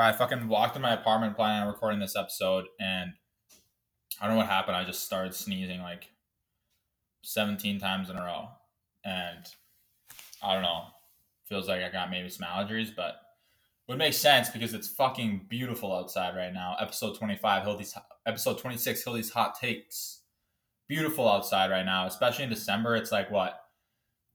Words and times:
I 0.00 0.12
fucking 0.12 0.48
walked 0.48 0.76
in 0.76 0.82
my 0.82 0.92
apartment 0.92 1.36
planning 1.36 1.62
on 1.62 1.68
recording 1.68 2.00
this 2.00 2.16
episode, 2.16 2.66
and 2.80 3.12
I 4.20 4.26
don't 4.26 4.34
know 4.34 4.38
what 4.38 4.48
happened. 4.48 4.76
I 4.76 4.84
just 4.84 5.04
started 5.04 5.34
sneezing 5.34 5.80
like 5.80 6.10
17 7.22 7.78
times 7.80 8.08
in 8.08 8.16
a 8.16 8.22
row. 8.22 8.48
And 9.04 9.44
I 10.42 10.54
don't 10.54 10.62
know. 10.62 10.84
Feels 11.44 11.68
like 11.68 11.82
I 11.82 11.90
got 11.90 12.10
maybe 12.10 12.28
some 12.28 12.46
allergies, 12.46 12.94
but 12.94 13.16
would 13.88 13.98
make 13.98 14.14
sense 14.14 14.48
because 14.48 14.74
it's 14.74 14.88
fucking 14.88 15.46
beautiful 15.48 15.94
outside 15.94 16.36
right 16.36 16.52
now. 16.52 16.76
Episode 16.80 17.16
25, 17.16 17.64
Hildy's 17.64 17.96
episode 18.26 18.58
26, 18.58 19.04
Hildy's 19.04 19.30
hot 19.30 19.58
takes. 19.58 20.22
Beautiful 20.88 21.28
outside 21.28 21.70
right 21.70 21.84
now, 21.84 22.06
especially 22.06 22.44
in 22.44 22.50
December. 22.50 22.96
It's 22.96 23.12
like 23.12 23.30
what? 23.30 23.60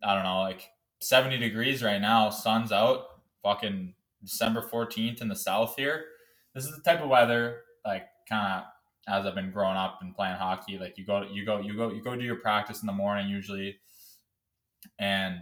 I 0.04 0.16
don't 0.16 0.24
know, 0.24 0.42
like 0.42 0.70
70 1.00 1.38
degrees 1.38 1.84
right 1.84 2.02
now. 2.02 2.30
Sun's 2.30 2.72
out. 2.72 3.06
Fucking 3.44 3.94
December 4.24 4.68
14th 4.72 5.22
in 5.22 5.28
the 5.28 5.36
south 5.36 5.76
here. 5.78 6.06
This 6.54 6.66
is 6.66 6.76
the 6.76 6.82
type 6.82 7.02
of 7.02 7.10
weather, 7.10 7.62
like 7.86 8.08
kind 8.28 8.62
of 8.62 8.64
as 9.08 9.26
I've 9.26 9.36
been 9.36 9.52
growing 9.52 9.78
up 9.78 10.00
and 10.02 10.16
playing 10.16 10.36
hockey, 10.36 10.78
like 10.78 10.98
you 10.98 11.06
go, 11.06 11.24
you 11.32 11.46
go, 11.46 11.60
you 11.60 11.76
go, 11.76 11.92
you 11.92 12.02
go 12.02 12.16
do 12.16 12.24
your 12.24 12.36
practice 12.36 12.82
in 12.82 12.88
the 12.88 12.94
morning 12.94 13.28
usually, 13.28 13.80
and 15.00 15.38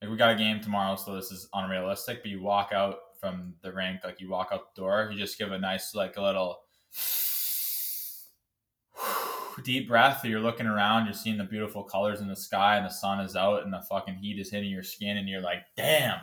like 0.00 0.10
we 0.10 0.16
got 0.16 0.30
a 0.30 0.36
game 0.36 0.60
tomorrow, 0.60 0.96
so 0.96 1.14
this 1.14 1.32
is 1.32 1.48
unrealistic. 1.54 2.22
But 2.22 2.30
you 2.30 2.42
walk 2.42 2.70
out 2.72 2.96
from 3.20 3.54
the 3.62 3.72
rink, 3.72 4.00
like 4.04 4.20
you 4.20 4.28
walk 4.28 4.48
out 4.52 4.74
the 4.74 4.82
door, 4.82 5.10
you 5.12 5.18
just 5.18 5.38
give 5.38 5.52
a 5.52 5.58
nice 5.58 5.94
like 5.94 6.16
a 6.16 6.22
little 6.22 6.58
deep 9.64 9.88
breath. 9.88 10.24
You're 10.24 10.40
looking 10.40 10.66
around, 10.66 11.06
you're 11.06 11.14
seeing 11.14 11.38
the 11.38 11.44
beautiful 11.44 11.84
colors 11.84 12.20
in 12.20 12.28
the 12.28 12.36
sky, 12.36 12.76
and 12.76 12.84
the 12.84 12.90
sun 12.90 13.20
is 13.20 13.36
out, 13.36 13.64
and 13.64 13.72
the 13.72 13.82
fucking 13.88 14.16
heat 14.16 14.38
is 14.38 14.50
hitting 14.50 14.70
your 14.70 14.82
skin, 14.82 15.16
and 15.16 15.28
you're 15.28 15.40
like, 15.40 15.64
damn 15.76 16.20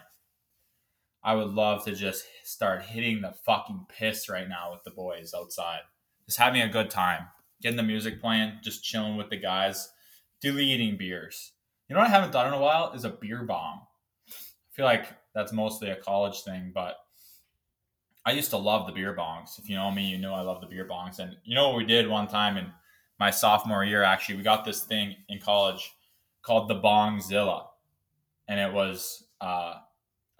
I 1.25 1.33
would 1.33 1.49
love 1.49 1.83
to 1.85 1.95
just 1.95 2.23
start 2.43 2.83
hitting 2.83 3.21
the 3.21 3.33
fucking 3.45 3.87
piss 3.89 4.29
right 4.29 4.47
now 4.47 4.71
with 4.71 4.83
the 4.83 4.91
boys 4.91 5.33
outside. 5.35 5.79
Just 6.27 6.37
having 6.37 6.61
a 6.61 6.69
good 6.69 6.91
time. 6.91 7.25
Getting 7.63 7.77
the 7.77 7.83
music 7.83 8.21
playing, 8.21 8.59
just 8.61 8.83
chilling 8.83 9.17
with 9.17 9.31
the 9.31 9.37
guys, 9.37 9.89
deleting 10.39 10.97
beers. 10.97 11.53
You 11.89 11.95
know 11.95 12.01
what 12.01 12.09
I 12.09 12.11
haven't 12.11 12.31
done 12.31 12.47
in 12.47 12.53
a 12.53 12.61
while 12.61 12.91
is 12.93 13.05
a 13.05 13.09
beer 13.09 13.41
bong. 13.41 13.81
I 14.29 14.71
feel 14.73 14.85
like 14.85 15.07
that's 15.33 15.51
mostly 15.51 15.89
a 15.89 15.95
college 15.95 16.43
thing, 16.43 16.71
but 16.75 16.97
I 18.23 18.33
used 18.33 18.51
to 18.51 18.57
love 18.57 18.85
the 18.85 18.93
beer 18.93 19.15
bongs. 19.15 19.57
If 19.57 19.67
you 19.67 19.77
know 19.77 19.89
me, 19.89 20.07
you 20.07 20.19
know 20.19 20.35
I 20.35 20.41
love 20.41 20.61
the 20.61 20.67
beer 20.67 20.87
bongs. 20.87 21.17
And 21.17 21.37
you 21.43 21.55
know 21.55 21.69
what 21.69 21.77
we 21.77 21.85
did 21.85 22.07
one 22.07 22.27
time 22.27 22.55
in 22.55 22.67
my 23.19 23.31
sophomore 23.31 23.83
year, 23.83 24.03
actually, 24.03 24.37
we 24.37 24.43
got 24.43 24.63
this 24.63 24.83
thing 24.83 25.15
in 25.27 25.39
college 25.39 25.91
called 26.43 26.67
the 26.67 26.75
Bongzilla. 26.75 27.65
And 28.47 28.59
it 28.59 28.71
was 28.71 29.23
uh, 29.41 29.75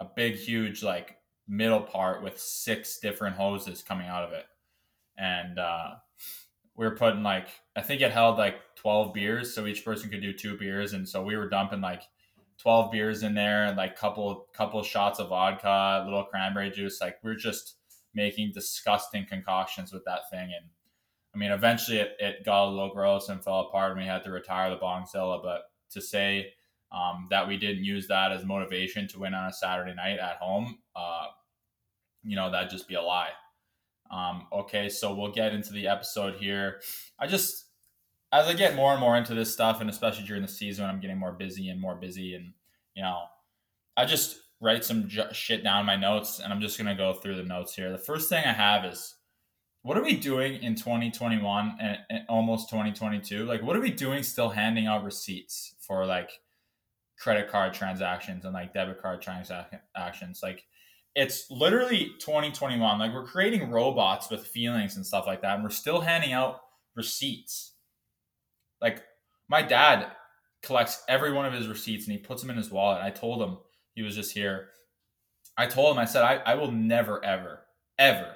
a 0.00 0.04
big, 0.04 0.36
huge 0.36 0.82
like 0.82 1.16
middle 1.48 1.80
part 1.80 2.22
with 2.22 2.38
six 2.38 2.98
different 2.98 3.36
hoses 3.36 3.82
coming 3.82 4.06
out 4.06 4.24
of 4.24 4.32
it, 4.32 4.44
and 5.16 5.58
uh, 5.58 5.90
we 6.76 6.86
were 6.86 6.96
putting 6.96 7.22
like 7.22 7.48
I 7.76 7.82
think 7.82 8.00
it 8.02 8.12
held 8.12 8.38
like 8.38 8.56
twelve 8.76 9.14
beers, 9.14 9.54
so 9.54 9.66
each 9.66 9.84
person 9.84 10.10
could 10.10 10.22
do 10.22 10.32
two 10.32 10.56
beers, 10.58 10.92
and 10.92 11.08
so 11.08 11.22
we 11.22 11.36
were 11.36 11.48
dumping 11.48 11.80
like 11.80 12.02
12 12.58 12.90
beers 12.90 13.22
in 13.22 13.34
there 13.34 13.66
and 13.66 13.76
like 13.76 13.96
couple 13.96 14.46
couple 14.54 14.82
shots 14.82 15.18
of 15.18 15.28
vodka, 15.28 16.02
little 16.04 16.24
cranberry 16.24 16.70
juice. 16.70 17.00
Like 17.00 17.16
we're 17.22 17.34
just 17.34 17.76
making 18.14 18.52
disgusting 18.54 19.26
concoctions 19.28 19.92
with 19.92 20.04
that 20.06 20.30
thing. 20.30 20.50
And 20.56 20.70
I 21.34 21.38
mean, 21.38 21.52
eventually 21.52 21.98
it, 21.98 22.16
it 22.18 22.44
got 22.44 22.66
a 22.66 22.70
little 22.70 22.94
gross 22.94 23.28
and 23.28 23.44
fell 23.44 23.60
apart 23.60 23.92
and 23.92 24.00
we 24.00 24.06
had 24.06 24.24
to 24.24 24.30
retire 24.30 24.70
the 24.70 24.78
Bongzilla. 24.78 25.42
But 25.42 25.62
to 25.90 26.00
say 26.00 26.54
um, 26.92 27.26
that 27.30 27.46
we 27.46 27.56
didn't 27.56 27.84
use 27.84 28.06
that 28.08 28.32
as 28.32 28.44
motivation 28.44 29.08
to 29.08 29.18
win 29.18 29.34
on 29.34 29.48
a 29.48 29.52
Saturday 29.52 29.94
night 29.94 30.18
at 30.18 30.36
home, 30.36 30.78
uh, 30.94 31.26
you 32.22 32.36
know, 32.36 32.50
that'd 32.50 32.70
just 32.70 32.88
be 32.88 32.94
a 32.94 33.02
lie. 33.02 33.30
Um, 34.10 34.46
okay, 34.52 34.88
so 34.88 35.14
we'll 35.14 35.32
get 35.32 35.52
into 35.52 35.72
the 35.72 35.88
episode 35.88 36.36
here. 36.36 36.80
I 37.18 37.26
just, 37.26 37.66
as 38.32 38.46
I 38.46 38.54
get 38.54 38.76
more 38.76 38.92
and 38.92 39.00
more 39.00 39.16
into 39.16 39.34
this 39.34 39.52
stuff, 39.52 39.80
and 39.80 39.90
especially 39.90 40.26
during 40.26 40.42
the 40.42 40.48
season, 40.48 40.86
I'm 40.86 41.00
getting 41.00 41.18
more 41.18 41.32
busy 41.32 41.68
and 41.68 41.80
more 41.80 41.96
busy, 41.96 42.34
and 42.34 42.52
you 42.94 43.02
know, 43.02 43.22
I 43.96 44.04
just 44.04 44.36
write 44.60 44.84
some 44.84 45.08
j- 45.08 45.32
shit 45.32 45.64
down 45.64 45.86
my 45.86 45.96
notes, 45.96 46.40
and 46.40 46.52
I'm 46.52 46.60
just 46.60 46.78
gonna 46.78 46.96
go 46.96 47.14
through 47.14 47.36
the 47.36 47.42
notes 47.42 47.74
here. 47.74 47.90
The 47.90 47.98
first 47.98 48.28
thing 48.28 48.44
I 48.44 48.52
have 48.52 48.84
is, 48.84 49.14
what 49.82 49.96
are 49.96 50.02
we 50.02 50.16
doing 50.16 50.62
in 50.62 50.74
2021 50.74 51.76
and, 51.80 51.98
and 52.10 52.24
almost 52.28 52.70
2022? 52.70 53.44
Like, 53.44 53.62
what 53.62 53.76
are 53.76 53.80
we 53.80 53.90
doing 53.90 54.22
still 54.22 54.48
handing 54.48 54.86
out 54.86 55.04
receipts 55.04 55.74
for 55.80 56.04
like 56.06 56.30
credit 57.18 57.50
card 57.50 57.74
transactions 57.74 58.44
and 58.44 58.54
like 58.54 58.74
debit 58.74 59.00
card 59.00 59.22
transactions. 59.22 60.40
Like 60.42 60.64
it's 61.14 61.50
literally 61.50 62.12
2021. 62.20 62.98
Like 62.98 63.12
we're 63.12 63.24
creating 63.24 63.70
robots 63.70 64.30
with 64.30 64.46
feelings 64.46 64.96
and 64.96 65.06
stuff 65.06 65.26
like 65.26 65.42
that, 65.42 65.54
and 65.54 65.64
we're 65.64 65.70
still 65.70 66.00
handing 66.00 66.32
out 66.32 66.60
receipts. 66.94 67.72
Like 68.80 69.02
my 69.48 69.62
dad 69.62 70.08
collects 70.62 71.02
every 71.08 71.32
one 71.32 71.46
of 71.46 71.52
his 71.52 71.68
receipts 71.68 72.06
and 72.06 72.12
he 72.12 72.18
puts 72.18 72.42
them 72.42 72.50
in 72.50 72.56
his 72.56 72.70
wallet. 72.70 73.02
I 73.02 73.10
told 73.10 73.40
him 73.40 73.58
he 73.94 74.02
was 74.02 74.16
just 74.16 74.32
here. 74.32 74.68
I 75.56 75.66
told 75.66 75.94
him, 75.94 75.98
I 76.00 76.04
said, 76.04 76.22
I, 76.22 76.36
I 76.44 76.54
will 76.54 76.72
never, 76.72 77.24
ever, 77.24 77.60
ever 77.98 78.34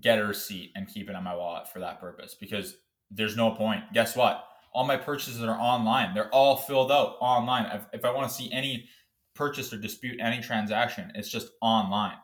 get 0.00 0.18
a 0.18 0.26
receipt 0.26 0.72
and 0.74 0.88
keep 0.88 1.08
it 1.08 1.16
on 1.16 1.24
my 1.24 1.34
wallet 1.34 1.68
for 1.68 1.78
that 1.78 2.00
purpose 2.00 2.34
because 2.38 2.76
there's 3.10 3.36
no 3.36 3.52
point. 3.52 3.84
Guess 3.94 4.16
what? 4.16 4.44
All 4.72 4.84
my 4.84 4.96
purchases 4.96 5.42
are 5.42 5.58
online. 5.58 6.14
They're 6.14 6.30
all 6.30 6.56
filled 6.56 6.90
out 6.90 7.16
online. 7.20 7.66
If, 7.66 8.00
if 8.00 8.04
I 8.04 8.10
want 8.10 8.28
to 8.28 8.34
see 8.34 8.50
any 8.52 8.88
purchase 9.34 9.72
or 9.72 9.76
dispute 9.76 10.20
any 10.20 10.40
transaction, 10.40 11.12
it's 11.14 11.28
just 11.28 11.50
online. 11.60 12.16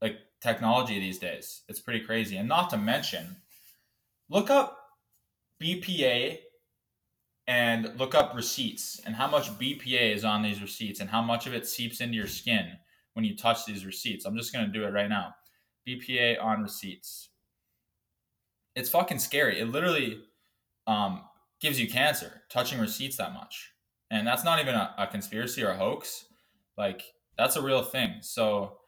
Like 0.00 0.16
technology 0.40 0.98
these 0.98 1.18
days, 1.18 1.62
it's 1.68 1.80
pretty 1.80 2.00
crazy. 2.00 2.36
And 2.36 2.48
not 2.48 2.70
to 2.70 2.76
mention, 2.76 3.36
look 4.28 4.50
up 4.50 4.78
BPA 5.62 6.38
and 7.46 7.98
look 7.98 8.14
up 8.14 8.34
receipts 8.34 9.00
and 9.04 9.14
how 9.16 9.28
much 9.28 9.50
BPA 9.58 10.14
is 10.14 10.24
on 10.24 10.42
these 10.42 10.62
receipts 10.62 11.00
and 11.00 11.10
how 11.10 11.20
much 11.20 11.46
of 11.46 11.54
it 11.54 11.66
seeps 11.66 12.00
into 12.00 12.14
your 12.14 12.28
skin 12.28 12.72
when 13.14 13.24
you 13.24 13.36
touch 13.36 13.66
these 13.66 13.84
receipts. 13.84 14.24
I'm 14.24 14.36
just 14.36 14.52
going 14.52 14.66
to 14.66 14.72
do 14.72 14.84
it 14.84 14.92
right 14.92 15.08
now. 15.08 15.34
BPA 15.86 16.42
on 16.42 16.62
receipts. 16.62 17.30
It's 18.76 18.88
fucking 18.88 19.18
scary. 19.18 19.58
It 19.58 19.66
literally 19.66 20.22
um, 20.86 21.22
gives 21.60 21.78
you 21.78 21.88
cancer 21.88 22.42
touching 22.50 22.80
receipts 22.80 23.16
that 23.16 23.34
much. 23.34 23.72
And 24.10 24.26
that's 24.26 24.44
not 24.44 24.60
even 24.60 24.74
a, 24.74 24.94
a 24.98 25.06
conspiracy 25.06 25.62
or 25.62 25.70
a 25.70 25.76
hoax. 25.76 26.24
Like 26.76 27.02
that's 27.36 27.56
a 27.56 27.62
real 27.62 27.82
thing. 27.82 28.16
So 28.20 28.78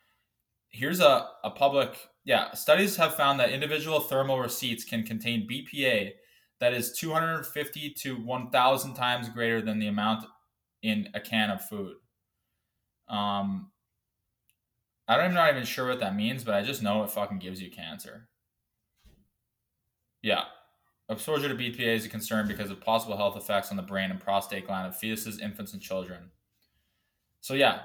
here's 0.68 1.00
a, 1.00 1.28
a 1.44 1.50
public 1.50 1.96
yeah, 2.24 2.52
studies 2.52 2.96
have 2.96 3.16
found 3.16 3.40
that 3.40 3.50
individual 3.50 4.00
thermal 4.00 4.38
receipts 4.38 4.84
can 4.84 5.02
contain 5.02 5.48
BPA 5.48 6.12
that 6.60 6.72
is 6.72 6.92
250 6.92 7.90
to 7.90 8.16
1000 8.16 8.94
times 8.94 9.28
greater 9.28 9.60
than 9.60 9.80
the 9.80 9.88
amount 9.88 10.24
in 10.82 11.08
a 11.14 11.20
can 11.20 11.50
of 11.50 11.64
food. 11.64 11.96
Um, 13.08 13.72
I'm 15.08 15.34
not 15.34 15.50
even 15.50 15.64
sure 15.64 15.88
what 15.88 16.00
that 16.00 16.14
means, 16.14 16.44
but 16.44 16.54
I 16.54 16.62
just 16.62 16.82
know 16.82 17.02
it 17.02 17.10
fucking 17.10 17.40
gives 17.40 17.60
you 17.60 17.70
cancer. 17.70 18.28
Yeah, 20.22 20.44
Exposure 21.12 21.48
to 21.48 21.54
BPA 21.54 21.96
is 21.96 22.06
a 22.06 22.08
concern 22.08 22.48
because 22.48 22.70
of 22.70 22.80
possible 22.80 23.16
health 23.16 23.36
effects 23.36 23.70
on 23.70 23.76
the 23.76 23.82
brain 23.82 24.10
and 24.10 24.20
prostate 24.20 24.66
gland 24.66 24.86
of 24.86 24.98
fetuses, 24.98 25.40
infants, 25.40 25.72
and 25.72 25.82
children. 25.82 26.30
So, 27.40 27.54
yeah, 27.54 27.80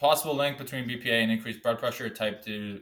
possible 0.00 0.34
link 0.34 0.58
between 0.58 0.88
BPA 0.88 1.22
and 1.22 1.30
increased 1.32 1.62
blood 1.62 1.78
pressure, 1.78 2.08
type 2.08 2.44
2 2.44 2.80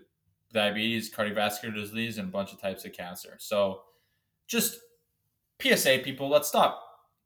diabetes, 0.53 1.13
cardiovascular 1.13 1.75
disease, 1.75 2.19
and 2.19 2.29
a 2.29 2.33
bunch 2.33 2.53
of 2.53 2.61
types 2.61 2.85
of 2.85 2.93
cancer. 2.93 3.37
So, 3.39 3.83
just 4.47 4.79
PSA 5.61 6.01
people, 6.05 6.29
let's 6.29 6.49
stop 6.49 6.83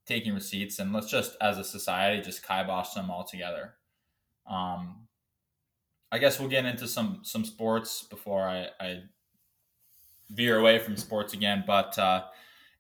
taking 0.06 0.34
receipts 0.34 0.78
and 0.78 0.92
let's 0.92 1.10
just, 1.10 1.37
as 1.41 1.58
a 1.58 1.64
society, 1.64 2.22
just 2.22 2.47
kibosh 2.47 2.94
them 2.94 3.10
all 3.10 3.25
together. 3.25 3.75
Um, 4.48 5.06
I 6.12 6.19
guess 6.19 6.41
we'll 6.41 6.48
get 6.48 6.64
into 6.64 6.88
some 6.88 7.20
some 7.22 7.44
sports 7.44 8.02
before 8.02 8.43
I, 8.43 8.69
I 8.81 9.02
veer 10.31 10.59
away 10.59 10.79
from 10.79 10.97
sports 10.97 11.35
again. 11.35 11.65
But 11.67 11.99
uh, 11.99 12.25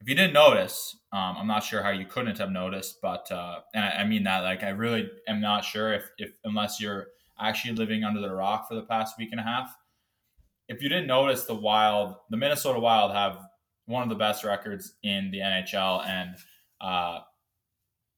if 0.00 0.08
you 0.08 0.14
didn't 0.14 0.32
notice, 0.32 0.96
um, 1.12 1.36
I'm 1.38 1.46
not 1.46 1.64
sure 1.64 1.82
how 1.82 1.90
you 1.90 2.06
couldn't 2.06 2.38
have 2.38 2.50
noticed, 2.50 3.00
but 3.02 3.30
uh, 3.30 3.60
and 3.74 3.84
I, 3.84 3.88
I, 4.00 4.04
mean 4.04 4.24
that 4.24 4.40
like 4.40 4.62
I 4.62 4.70
really 4.70 5.10
am 5.28 5.40
not 5.40 5.64
sure 5.64 5.92
if, 5.92 6.10
if 6.18 6.30
unless 6.44 6.80
you're 6.80 7.08
actually 7.38 7.74
living 7.74 8.04
under 8.04 8.20
the 8.20 8.32
rock 8.32 8.68
for 8.68 8.74
the 8.74 8.82
past 8.82 9.18
week 9.18 9.30
and 9.32 9.40
a 9.40 9.44
half. 9.44 9.76
If 10.68 10.82
you 10.82 10.88
didn't 10.88 11.08
notice, 11.08 11.44
the 11.44 11.54
Wild, 11.54 12.14
the 12.30 12.36
Minnesota 12.36 12.78
Wild, 12.78 13.12
have 13.12 13.38
one 13.86 14.04
of 14.04 14.08
the 14.08 14.14
best 14.14 14.44
records 14.44 14.94
in 15.02 15.30
the 15.32 15.38
NHL, 15.38 16.06
and 16.06 16.36
uh, 16.80 17.20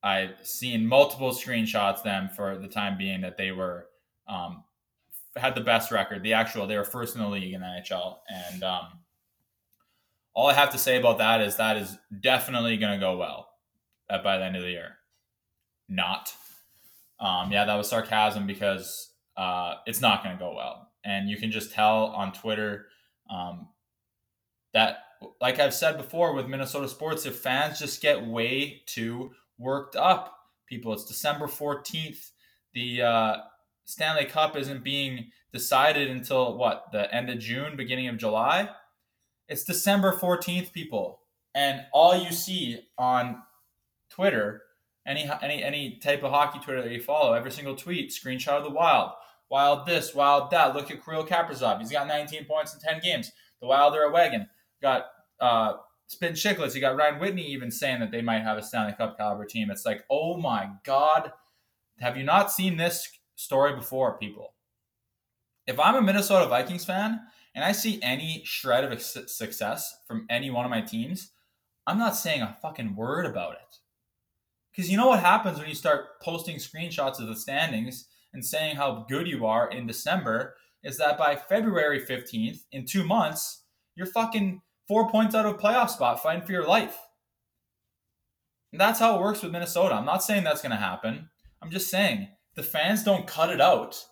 I've 0.02 0.34
seen 0.42 0.86
multiple 0.86 1.30
screenshots 1.30 2.02
them 2.02 2.28
for 2.28 2.58
the 2.58 2.68
time 2.68 2.98
being 2.98 3.22
that 3.22 3.38
they 3.38 3.52
were 3.52 3.86
um, 4.28 4.64
had 5.36 5.54
the 5.54 5.62
best 5.62 5.90
record. 5.90 6.22
The 6.22 6.34
actual 6.34 6.66
they 6.66 6.76
were 6.76 6.84
first 6.84 7.16
in 7.16 7.22
the 7.22 7.28
league 7.28 7.54
in 7.54 7.60
the 7.60 7.66
NHL, 7.66 8.18
and 8.28 8.62
um, 8.62 8.88
all 10.34 10.48
I 10.48 10.54
have 10.54 10.70
to 10.70 10.78
say 10.78 10.98
about 10.98 11.18
that 11.18 11.40
is 11.40 11.56
that 11.56 11.76
is 11.76 11.96
definitely 12.20 12.76
going 12.76 12.92
to 12.92 12.98
go 12.98 13.16
well 13.16 13.48
by 14.08 14.38
the 14.38 14.44
end 14.44 14.56
of 14.56 14.62
the 14.62 14.70
year. 14.70 14.96
Not. 15.88 16.34
Um, 17.20 17.52
yeah, 17.52 17.64
that 17.64 17.74
was 17.76 17.88
sarcasm 17.88 18.46
because 18.46 19.10
uh, 19.36 19.74
it's 19.86 20.00
not 20.00 20.22
going 20.22 20.36
to 20.36 20.42
go 20.42 20.54
well. 20.54 20.88
and 21.04 21.28
you 21.28 21.36
can 21.36 21.50
just 21.50 21.72
tell 21.72 22.06
on 22.06 22.32
Twitter 22.32 22.86
um, 23.30 23.68
that, 24.72 24.98
like 25.40 25.58
I've 25.58 25.74
said 25.74 25.96
before 25.96 26.34
with 26.34 26.48
Minnesota 26.48 26.88
sports, 26.88 27.26
if 27.26 27.36
fans 27.36 27.78
just 27.78 28.00
get 28.00 28.24
way 28.24 28.82
too 28.86 29.32
worked 29.58 29.96
up, 29.96 30.36
people, 30.68 30.92
it's 30.92 31.04
December 31.04 31.46
14th. 31.46 32.30
The 32.74 33.02
uh, 33.02 33.36
Stanley 33.84 34.24
Cup 34.24 34.56
isn't 34.56 34.84
being 34.84 35.30
decided 35.52 36.10
until 36.10 36.56
what, 36.56 36.86
the 36.92 37.12
end 37.14 37.30
of 37.30 37.38
June, 37.38 37.76
beginning 37.76 38.08
of 38.08 38.16
July? 38.16 38.68
It's 39.48 39.64
December 39.64 40.12
14th, 40.12 40.72
people. 40.72 41.20
And 41.54 41.82
all 41.92 42.16
you 42.16 42.32
see 42.32 42.80
on 42.96 43.42
Twitter, 44.10 44.62
any 45.06 45.28
any 45.42 45.62
any 45.62 45.98
type 45.98 46.22
of 46.22 46.30
hockey 46.30 46.60
Twitter 46.60 46.82
that 46.82 46.92
you 46.92 47.02
follow, 47.02 47.34
every 47.34 47.50
single 47.50 47.76
tweet, 47.76 48.10
screenshot 48.10 48.58
of 48.58 48.64
the 48.64 48.70
Wild, 48.70 49.10
Wild 49.52 49.86
this, 49.86 50.14
Wild 50.14 50.50
that. 50.50 50.74
Look 50.74 50.90
at 50.90 51.04
Kirill 51.04 51.26
Kaprizov. 51.26 51.78
He's 51.78 51.92
got 51.92 52.08
19 52.08 52.46
points 52.46 52.72
in 52.72 52.80
10 52.80 53.00
games. 53.02 53.30
The 53.60 53.66
Wild 53.66 53.94
are 53.94 54.04
a 54.04 54.10
wagon. 54.10 54.48
Got 54.80 55.04
uh, 55.40 55.74
Spin 56.06 56.32
Chicklets. 56.32 56.74
You 56.74 56.80
got 56.80 56.96
Ryan 56.96 57.20
Whitney 57.20 57.44
even 57.52 57.70
saying 57.70 58.00
that 58.00 58.10
they 58.10 58.22
might 58.22 58.44
have 58.44 58.56
a 58.56 58.62
Stanley 58.62 58.94
Cup 58.94 59.18
caliber 59.18 59.44
team. 59.44 59.70
It's 59.70 59.84
like, 59.84 60.04
oh 60.08 60.38
my 60.38 60.70
God. 60.84 61.32
Have 62.00 62.16
you 62.16 62.24
not 62.24 62.50
seen 62.50 62.78
this 62.78 63.06
story 63.34 63.76
before, 63.76 64.16
people? 64.16 64.54
If 65.66 65.78
I'm 65.78 65.96
a 65.96 66.02
Minnesota 66.02 66.48
Vikings 66.48 66.86
fan 66.86 67.20
and 67.54 67.64
I 67.64 67.72
see 67.72 68.00
any 68.02 68.42
shred 68.44 68.84
of 68.84 69.02
success 69.02 69.94
from 70.06 70.26
any 70.30 70.50
one 70.50 70.64
of 70.64 70.70
my 70.70 70.80
teams, 70.80 71.32
I'm 71.86 71.98
not 71.98 72.16
saying 72.16 72.42
a 72.42 72.56
fucking 72.62 72.96
word 72.96 73.26
about 73.26 73.54
it. 73.54 73.76
Because 74.70 74.90
you 74.90 74.96
know 74.96 75.08
what 75.08 75.20
happens 75.20 75.58
when 75.58 75.68
you 75.68 75.74
start 75.74 76.20
posting 76.22 76.56
screenshots 76.56 77.20
of 77.20 77.26
the 77.26 77.36
standings 77.36 78.06
and 78.32 78.44
saying 78.44 78.76
how 78.76 79.04
good 79.08 79.26
you 79.26 79.44
are 79.44 79.70
in 79.70 79.86
December 79.86 80.54
is 80.82 80.96
that 80.96 81.18
by 81.18 81.36
February 81.36 82.00
15th, 82.00 82.60
in 82.72 82.86
two 82.86 83.04
months, 83.04 83.64
you're 83.94 84.06
fucking 84.06 84.62
four 84.88 85.10
points 85.10 85.34
out 85.34 85.46
of 85.46 85.58
playoff 85.58 85.90
spot 85.90 86.22
fighting 86.22 86.44
for 86.44 86.52
your 86.52 86.66
life. 86.66 86.98
And 88.72 88.80
that's 88.80 88.98
how 88.98 89.16
it 89.16 89.20
works 89.20 89.42
with 89.42 89.52
Minnesota. 89.52 89.94
I'm 89.94 90.06
not 90.06 90.22
saying 90.22 90.44
that's 90.44 90.62
going 90.62 90.70
to 90.70 90.76
happen. 90.76 91.28
I'm 91.62 91.70
just 91.70 91.90
saying 91.90 92.28
the 92.54 92.62
fans 92.62 93.04
don't 93.04 93.26
cut 93.26 93.50
it 93.50 93.60
out, 93.60 94.02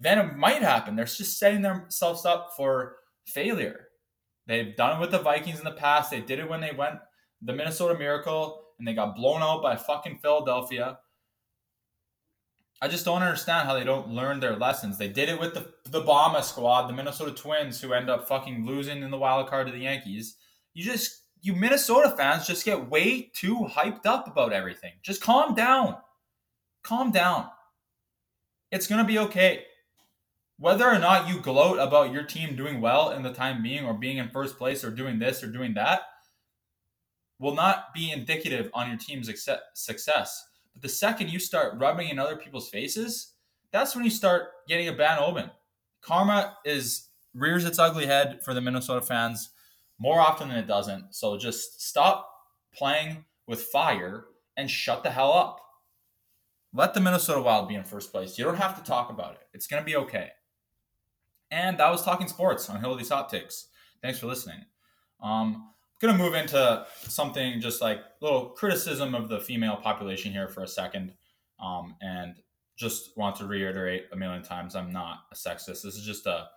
then 0.00 0.18
it 0.18 0.36
might 0.36 0.62
happen. 0.62 0.94
They're 0.94 1.04
just 1.04 1.38
setting 1.38 1.62
themselves 1.62 2.24
up 2.24 2.52
for 2.56 2.96
failure. 3.26 3.88
They've 4.46 4.74
done 4.76 4.96
it 4.96 5.00
with 5.00 5.10
the 5.10 5.18
Vikings 5.18 5.58
in 5.58 5.64
the 5.64 5.72
past. 5.72 6.10
They 6.10 6.20
did 6.20 6.38
it 6.38 6.48
when 6.48 6.60
they 6.60 6.72
went 6.72 6.98
the 7.42 7.52
Minnesota 7.52 7.98
Miracle 7.98 8.64
and 8.78 8.86
they 8.86 8.94
got 8.94 9.16
blown 9.16 9.42
out 9.42 9.62
by 9.62 9.76
fucking 9.76 10.18
Philadelphia. 10.18 10.98
I 12.80 12.86
just 12.86 13.04
don't 13.04 13.22
understand 13.22 13.66
how 13.66 13.74
they 13.74 13.84
don't 13.84 14.08
learn 14.08 14.38
their 14.38 14.56
lessons. 14.56 14.98
They 14.98 15.08
did 15.08 15.28
it 15.28 15.40
with 15.40 15.54
the 15.54 15.72
the 15.90 16.00
Bomba 16.00 16.42
squad, 16.42 16.86
the 16.86 16.92
Minnesota 16.92 17.32
Twins, 17.32 17.80
who 17.80 17.92
end 17.92 18.08
up 18.08 18.28
fucking 18.28 18.64
losing 18.64 19.02
in 19.02 19.10
the 19.10 19.18
wild 19.18 19.48
card 19.48 19.66
to 19.66 19.72
the 19.72 19.80
Yankees. 19.80 20.36
You 20.74 20.84
just 20.84 21.22
you 21.40 21.54
Minnesota 21.54 22.14
fans 22.16 22.46
just 22.46 22.64
get 22.64 22.88
way 22.88 23.30
too 23.34 23.66
hyped 23.68 24.06
up 24.06 24.28
about 24.28 24.52
everything. 24.52 24.92
Just 25.02 25.20
calm 25.20 25.54
down. 25.54 25.96
Calm 26.84 27.10
down. 27.10 27.48
It's 28.70 28.86
gonna 28.86 29.04
be 29.04 29.18
okay 29.18 29.64
whether 30.58 30.86
or 30.86 30.98
not 30.98 31.28
you 31.28 31.40
gloat 31.40 31.78
about 31.78 32.12
your 32.12 32.24
team 32.24 32.56
doing 32.56 32.80
well 32.80 33.10
in 33.10 33.22
the 33.22 33.32
time 33.32 33.62
being 33.62 33.84
or 33.84 33.94
being 33.94 34.18
in 34.18 34.28
first 34.28 34.58
place 34.58 34.84
or 34.84 34.90
doing 34.90 35.18
this 35.18 35.42
or 35.42 35.46
doing 35.46 35.74
that 35.74 36.02
will 37.38 37.54
not 37.54 37.94
be 37.94 38.10
indicative 38.10 38.68
on 38.74 38.88
your 38.88 38.98
team's 38.98 39.30
success. 39.74 40.44
But 40.72 40.82
the 40.82 40.88
second 40.88 41.30
you 41.30 41.38
start 41.38 41.78
rubbing 41.78 42.08
in 42.08 42.18
other 42.18 42.36
people's 42.36 42.68
faces, 42.68 43.34
that's 43.72 43.94
when 43.94 44.04
you 44.04 44.10
start 44.10 44.48
getting 44.66 44.88
a 44.88 44.92
bad 44.92 45.20
omen. 45.20 45.50
Karma 46.00 46.56
is 46.64 47.08
rears 47.34 47.64
its 47.64 47.78
ugly 47.78 48.06
head 48.06 48.40
for 48.42 48.54
the 48.54 48.60
Minnesota 48.60 49.04
fans 49.04 49.50
more 50.00 50.20
often 50.20 50.48
than 50.48 50.58
it 50.58 50.66
doesn't. 50.66 51.14
So 51.14 51.36
just 51.36 51.80
stop 51.86 52.28
playing 52.74 53.24
with 53.46 53.62
fire 53.62 54.24
and 54.56 54.68
shut 54.68 55.04
the 55.04 55.10
hell 55.10 55.32
up. 55.32 55.60
Let 56.72 56.94
the 56.94 57.00
Minnesota 57.00 57.40
Wild 57.40 57.68
be 57.68 57.76
in 57.76 57.84
first 57.84 58.12
place. 58.12 58.38
You 58.38 58.44
don't 58.44 58.56
have 58.56 58.76
to 58.76 58.84
talk 58.84 59.10
about 59.10 59.34
it. 59.34 59.42
It's 59.54 59.66
going 59.66 59.80
to 59.80 59.86
be 59.86 59.96
okay. 59.96 60.30
And 61.50 61.78
that 61.78 61.90
was 61.90 62.02
Talking 62.02 62.28
Sports 62.28 62.68
on 62.68 62.80
Hillary's 62.80 63.08
Hot 63.08 63.28
Takes. 63.28 63.68
Thanks 64.02 64.18
for 64.18 64.26
listening. 64.26 64.64
Um, 65.22 65.70
gonna 66.00 66.16
move 66.16 66.34
into 66.34 66.86
something 67.02 67.60
just 67.60 67.80
like 67.80 67.98
a 67.98 68.24
little 68.24 68.50
criticism 68.50 69.14
of 69.14 69.28
the 69.28 69.40
female 69.40 69.76
population 69.76 70.32
here 70.32 70.48
for 70.48 70.62
a 70.62 70.68
second, 70.68 71.14
um, 71.60 71.96
and 72.00 72.36
just 72.76 73.16
want 73.16 73.36
to 73.36 73.46
reiterate 73.46 74.06
a 74.12 74.16
million 74.16 74.42
times 74.42 74.76
I'm 74.76 74.92
not 74.92 75.20
a 75.32 75.34
sexist. 75.34 75.82
This 75.82 75.96
is 75.96 76.04
just 76.04 76.26
a 76.26 76.48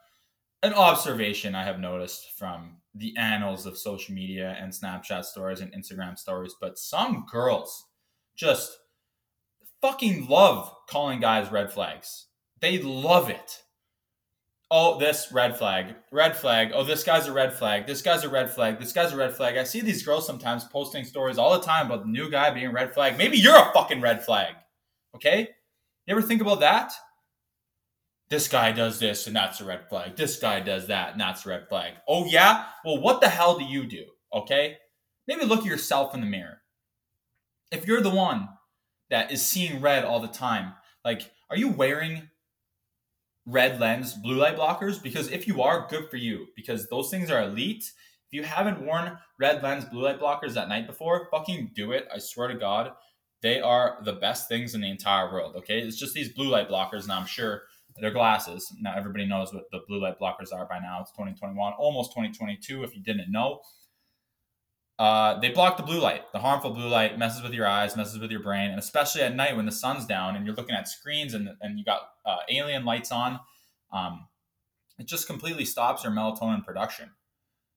an 0.64 0.74
observation 0.74 1.56
I 1.56 1.64
have 1.64 1.80
noticed 1.80 2.38
from 2.38 2.78
the 2.94 3.16
annals 3.18 3.66
of 3.66 3.78
social 3.78 4.14
media 4.14 4.56
and 4.60 4.72
Snapchat 4.72 5.26
stories 5.26 5.60
and 5.60 5.74
Instagram 5.74 6.20
stories. 6.20 6.56
But 6.60 6.78
some 6.78 7.26
girls 7.32 7.88
just 8.36 8.78
fucking 9.82 10.28
love 10.28 10.72
calling 10.88 11.20
guys 11.20 11.52
red 11.52 11.72
flags. 11.74 12.28
They 12.60 12.78
love 12.78 13.30
it 13.30 13.64
oh, 14.72 14.98
this 14.98 15.28
red 15.34 15.58
flag, 15.58 15.94
red 16.12 16.36
flag. 16.36 16.72
Oh, 16.74 16.84
this 16.84 17.04
guy's 17.04 17.28
a 17.28 17.34
red 17.34 17.54
flag. 17.54 17.86
This 17.86 18.02
guy's 18.02 18.24
a 18.24 18.30
red 18.30 18.50
flag. 18.50 18.80
This 18.80 18.94
guy's 18.94 19.12
a 19.12 19.18
red 19.18 19.36
flag. 19.36 19.58
I 19.58 19.66
see 19.66 19.82
these 19.82 20.02
girls 20.02 20.26
sometimes 20.26 20.64
posting 20.64 21.04
stories 21.04 21.38
all 21.38 21.60
the 21.60 21.66
time 21.66 21.88
about 21.88 22.04
the 22.04 22.12
new 22.12 22.32
guy 22.32 22.50
being 22.52 22.68
a 22.68 22.72
red 22.72 22.94
flag. 22.94 23.18
Maybe 23.18 23.38
you're 23.38 23.56
a 23.56 23.72
fucking 23.74 24.00
red 24.00 24.24
flag. 24.24 24.56
Okay? 25.14 25.50
You 26.08 26.16
ever 26.16 26.22
think 26.22 26.42
about 26.42 26.62
that? 26.62 26.94
This 28.30 28.48
guy 28.48 28.72
does 28.72 28.98
this 28.98 29.28
and 29.28 29.36
that's 29.36 29.60
a 29.60 29.66
red 29.66 29.90
flag. 29.90 30.16
This 30.16 30.40
guy 30.40 30.62
does 30.62 30.88
that 30.88 31.12
and 31.12 31.22
that's 31.22 31.46
a 31.46 31.50
red 31.50 31.68
flag. 31.68 31.96
Oh, 32.08 32.26
yeah? 32.26 32.64
Well, 32.86 33.02
what 33.02 33.20
the 33.20 33.28
hell 33.28 33.60
do 33.60 33.66
you 33.66 33.86
do? 33.86 34.06
Okay? 34.34 34.78
Maybe 35.28 35.46
look 35.46 35.60
at 35.60 35.66
yourself 35.66 36.16
in 36.16 36.22
the 36.22 36.28
mirror. 36.28 36.62
If 37.74 37.86
you're 37.86 38.02
the 38.02 38.10
one 38.10 38.48
that 39.10 39.34
is 39.34 39.46
seeing 39.46 39.82
red 39.82 40.06
all 40.06 40.22
the 40.22 40.30
time, 40.30 40.74
like, 41.04 41.30
are 41.50 41.58
you 41.58 41.68
wearing 41.68 42.30
red 43.46 43.80
lens 43.80 44.14
blue 44.14 44.36
light 44.36 44.58
blockers 44.58 45.02
because 45.02 45.30
if 45.30 45.48
you 45.48 45.62
are 45.62 45.88
good 45.90 46.10
for 46.10 46.18
you 46.18 46.48
because 46.56 46.88
those 46.90 47.10
things 47.10 47.30
are 47.30 47.44
elite. 47.44 47.92
If 48.28 48.38
you 48.38 48.44
haven't 48.44 48.82
worn 48.82 49.18
red 49.40 49.62
lens 49.62 49.86
blue 49.86 50.04
light 50.04 50.20
blockers 50.20 50.54
that 50.54 50.70
night 50.70 50.88
before 50.88 51.28
fucking 51.32 51.72
do 51.76 51.92
it. 51.92 52.08
I 52.14 52.20
swear 52.20 52.48
to 52.48 52.56
god 52.56 52.92
they 53.42 53.60
are 53.60 53.98
the 54.06 54.14
best 54.14 54.48
things 54.48 54.76
in 54.76 54.82
the 54.82 54.90
entire 54.90 55.32
world 55.32 55.56
okay? 55.58 55.80
It's 55.80 55.98
just 55.98 56.14
these 56.14 56.34
blue 56.34 56.50
light 56.50 56.70
blockers 56.70 57.04
and 57.04 57.12
i'm 57.12 57.26
sure 57.26 57.64
they're 58.00 58.12
glasses. 58.12 58.74
Now 58.80 58.96
everybody 58.96 59.26
knows 59.26 59.54
what 59.54 59.66
the 59.72 59.82
blue 59.88 60.02
light 60.02 60.18
blockers 60.18 60.54
are 60.54 60.66
by 60.66 60.80
now. 60.80 61.00
It's 61.02 61.12
2021 61.12 61.74
almost 61.78 62.12
2022 62.12 62.84
if 62.84 62.96
you 62.96 63.04
didn't 63.04 63.32
know 63.32 63.62
uh, 65.02 65.40
they 65.40 65.50
block 65.50 65.78
the 65.78 65.84
blue 65.84 66.00
light. 66.00 66.32
The 66.32 66.38
harmful 66.38 66.70
blue 66.70 66.88
light 66.88 67.18
messes 67.18 67.42
with 67.42 67.54
your 67.54 67.66
eyes, 67.66 67.98
messes 67.98 68.20
with 68.20 68.30
your 68.30 68.44
brain, 68.44 68.70
and 68.70 68.78
especially 68.78 69.24
at 69.24 69.36
night 69.36 69.56
when 69.56 69.66
the 69.66 69.72
sun's 69.72 70.06
down 70.06 70.36
and 70.36 70.46
you're 70.46 70.54
looking 70.54 70.76
at 70.76 70.88
screens 70.88 71.34
and, 71.34 71.50
and 71.60 71.80
you 71.80 71.84
got 71.84 72.02
uh, 72.24 72.36
alien 72.50 72.86
lights 72.86 73.12
on, 73.12 73.40
um, 73.92 74.28
it 75.00 75.08
just 75.08 75.26
completely 75.26 75.66
stops 75.66 76.04
your 76.04 76.14
melatonin 76.14 76.64
production. 76.64 77.10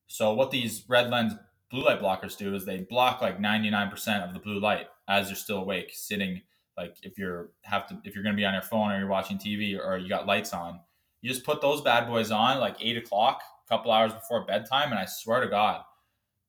So 0.06 0.34
what 0.34 0.50
these 0.50 0.84
red 0.86 1.08
lens 1.08 1.32
blue 1.70 1.84
light 1.84 2.02
blockers 2.02 2.36
do 2.36 2.54
is 2.54 2.66
they 2.66 2.80
block 2.90 3.22
like 3.22 3.38
99% 3.38 4.28
of 4.28 4.34
the 4.34 4.40
blue 4.40 4.60
light 4.60 4.88
as 5.08 5.30
you're 5.30 5.36
still 5.36 5.60
awake, 5.62 5.92
sitting 5.94 6.42
like 6.76 6.94
if 7.02 7.16
you're 7.16 7.52
have 7.62 7.86
to 7.86 7.98
if 8.04 8.14
you're 8.14 8.24
gonna 8.24 8.36
be 8.36 8.44
on 8.44 8.52
your 8.52 8.60
phone 8.60 8.90
or 8.90 8.98
you're 8.98 9.08
watching 9.08 9.38
TV 9.38 9.78
or 9.82 9.96
you 9.96 10.10
got 10.10 10.26
lights 10.26 10.52
on, 10.52 10.78
you 11.22 11.30
just 11.30 11.46
put 11.46 11.62
those 11.62 11.80
bad 11.80 12.06
boys 12.06 12.30
on 12.30 12.60
like 12.60 12.76
eight 12.82 12.98
o'clock, 12.98 13.40
a 13.66 13.68
couple 13.74 13.90
hours 13.90 14.12
before 14.12 14.44
bedtime, 14.44 14.90
and 14.90 14.98
I 14.98 15.06
swear 15.06 15.40
to 15.40 15.48
God, 15.48 15.84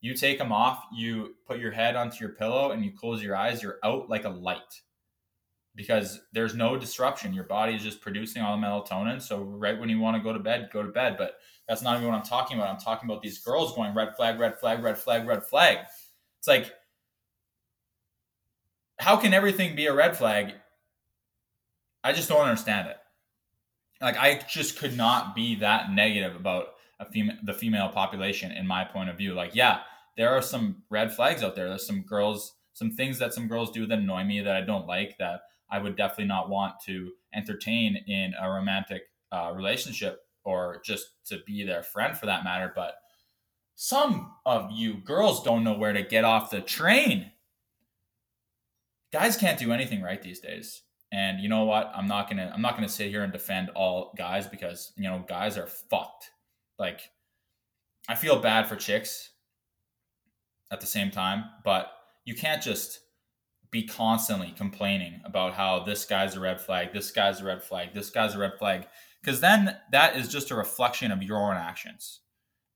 you 0.02 0.14
take 0.14 0.38
them 0.38 0.52
off, 0.52 0.84
you 0.94 1.36
put 1.48 1.60
your 1.60 1.72
head 1.72 1.96
onto 1.96 2.18
your 2.20 2.34
pillow 2.34 2.72
and 2.72 2.84
you 2.84 2.92
close 2.92 3.24
your 3.24 3.36
eyes, 3.36 3.64
you're 3.64 3.80
out 3.84 4.10
like 4.10 4.26
a 4.26 4.30
light 4.30 4.82
because 5.76 6.22
there's 6.32 6.56
no 6.56 6.78
disruption. 6.78 7.34
Your 7.34 7.44
body 7.44 7.76
is 7.76 7.84
just 7.84 8.02
producing 8.02 8.42
all 8.42 8.58
the 8.58 8.66
melatonin. 8.66 9.22
So 9.22 9.42
right 9.42 9.78
when 9.78 9.90
you 9.90 10.00
want 10.00 10.16
to 10.16 10.24
go 10.24 10.34
to 10.34 10.40
bed, 10.40 10.70
go 10.72 10.84
to 10.84 10.92
bed. 10.92 11.16
But 11.18 11.36
that's 11.68 11.82
not 11.82 11.98
even 11.98 12.08
what 12.08 12.18
I'm 12.18 12.24
talking 12.24 12.58
about. 12.58 12.70
I'm 12.70 12.80
talking 12.80 13.10
about 13.10 13.22
these 13.22 13.40
girls 13.40 13.76
going 13.76 13.94
red 13.94 14.16
flag, 14.16 14.40
red 14.40 14.60
flag, 14.60 14.84
red 14.84 14.98
flag, 14.98 15.28
red 15.28 15.44
flag. 15.44 15.80
It's 16.40 16.48
like, 16.48 16.72
how 19.00 19.18
can 19.18 19.34
everything 19.34 19.76
be 19.76 19.88
a 19.88 19.94
red 19.94 20.16
flag? 20.16 20.54
I 22.04 22.14
just 22.14 22.30
don't 22.30 22.42
understand 22.42 22.88
it. 22.88 22.98
Like 24.02 24.18
I 24.18 24.42
just 24.48 24.78
could 24.78 24.96
not 24.96 25.36
be 25.36 25.56
that 25.56 25.92
negative 25.92 26.36
about 26.36 26.75
a 27.00 27.06
female, 27.06 27.38
the 27.44 27.54
female 27.54 27.90
population 27.90 28.52
in 28.52 28.66
my 28.66 28.84
point 28.84 29.10
of 29.10 29.18
view. 29.18 29.34
Like, 29.34 29.56
yeah, 29.56 29.82
there 30.18 30.36
are 30.36 30.42
some 30.42 30.84
red 30.90 31.14
flags 31.14 31.44
out 31.44 31.56
there. 31.56 31.68
There's 31.68 31.86
some 31.86 32.02
girls, 32.02 32.54
some 32.74 32.92
things 32.92 33.20
that 33.20 33.34
some 33.34 33.48
girls 33.48 33.72
do 33.72 33.86
that 33.86 34.00
annoy 34.00 34.24
me 34.24 34.42
that 34.42 34.56
I 34.56 34.62
don't 34.62 34.88
like 34.88 35.18
that 35.20 35.42
I 35.70 35.80
would 35.80 35.96
definitely 35.96 36.26
not 36.26 36.50
want 36.50 36.80
to 36.86 37.12
entertain 37.34 37.98
in 38.08 38.34
a 38.40 38.50
romantic 38.50 39.04
uh, 39.32 39.52
relationship 39.56 40.22
or 40.44 40.82
just 40.86 41.08
to 41.26 41.40
be 41.46 41.64
their 41.64 41.84
friend 41.84 42.18
for 42.18 42.28
that 42.28 42.44
matter. 42.44 42.72
But 42.76 42.96
some 43.76 44.34
of 44.46 44.72
you 44.72 44.96
girls 44.96 45.44
don't 45.44 45.64
know 45.64 45.78
where 45.78 45.94
to 45.94 46.04
get 46.04 46.24
off 46.24 46.52
the 46.52 46.62
train. 46.62 47.32
Guys 49.12 49.38
can't 49.38 49.60
do 49.60 49.72
anything 49.72 50.02
right 50.02 50.22
these 50.22 50.40
days. 50.40 50.84
And 51.12 51.40
you 51.40 51.50
know 51.50 51.66
what? 51.66 51.92
I'm 51.96 52.08
not 52.08 52.30
gonna 52.30 52.52
I'm 52.54 52.62
not 52.62 52.76
gonna 52.76 52.90
sit 52.90 53.10
here 53.10 53.24
and 53.24 53.32
defend 53.32 53.70
all 53.70 54.14
guys 54.18 54.48
because 54.48 54.92
you 54.98 55.04
know 55.04 55.24
guys 55.28 55.58
are 55.58 55.68
fucked. 55.68 56.32
Like 56.78 57.02
I 58.08 58.16
feel 58.16 58.40
bad 58.40 58.68
for 58.68 58.76
chicks 58.76 59.32
at 60.72 60.82
the 60.82 60.88
same 60.88 61.12
time, 61.12 61.46
but 61.64 61.92
you 62.26 62.36
can't 62.36 62.62
just 62.62 63.00
be 63.72 63.86
constantly 63.86 64.54
complaining 64.56 65.22
about 65.26 65.54
how 65.54 65.84
this 65.84 66.06
guy's 66.06 66.36
a 66.36 66.40
red 66.40 66.62
flag, 66.62 66.94
this 66.94 67.12
guy's 67.12 67.42
a 67.42 67.46
red 67.46 67.64
flag, 67.64 67.94
this 67.94 68.10
guy's 68.10 68.36
a 68.36 68.40
red 68.40 68.54
flag, 68.58 68.88
because 69.22 69.42
then 69.42 69.76
that 69.92 70.16
is 70.16 70.28
just 70.28 70.52
a 70.52 70.56
reflection 70.56 71.12
of 71.12 71.24
your 71.24 71.38
own 71.38 71.58
actions. 71.58 72.22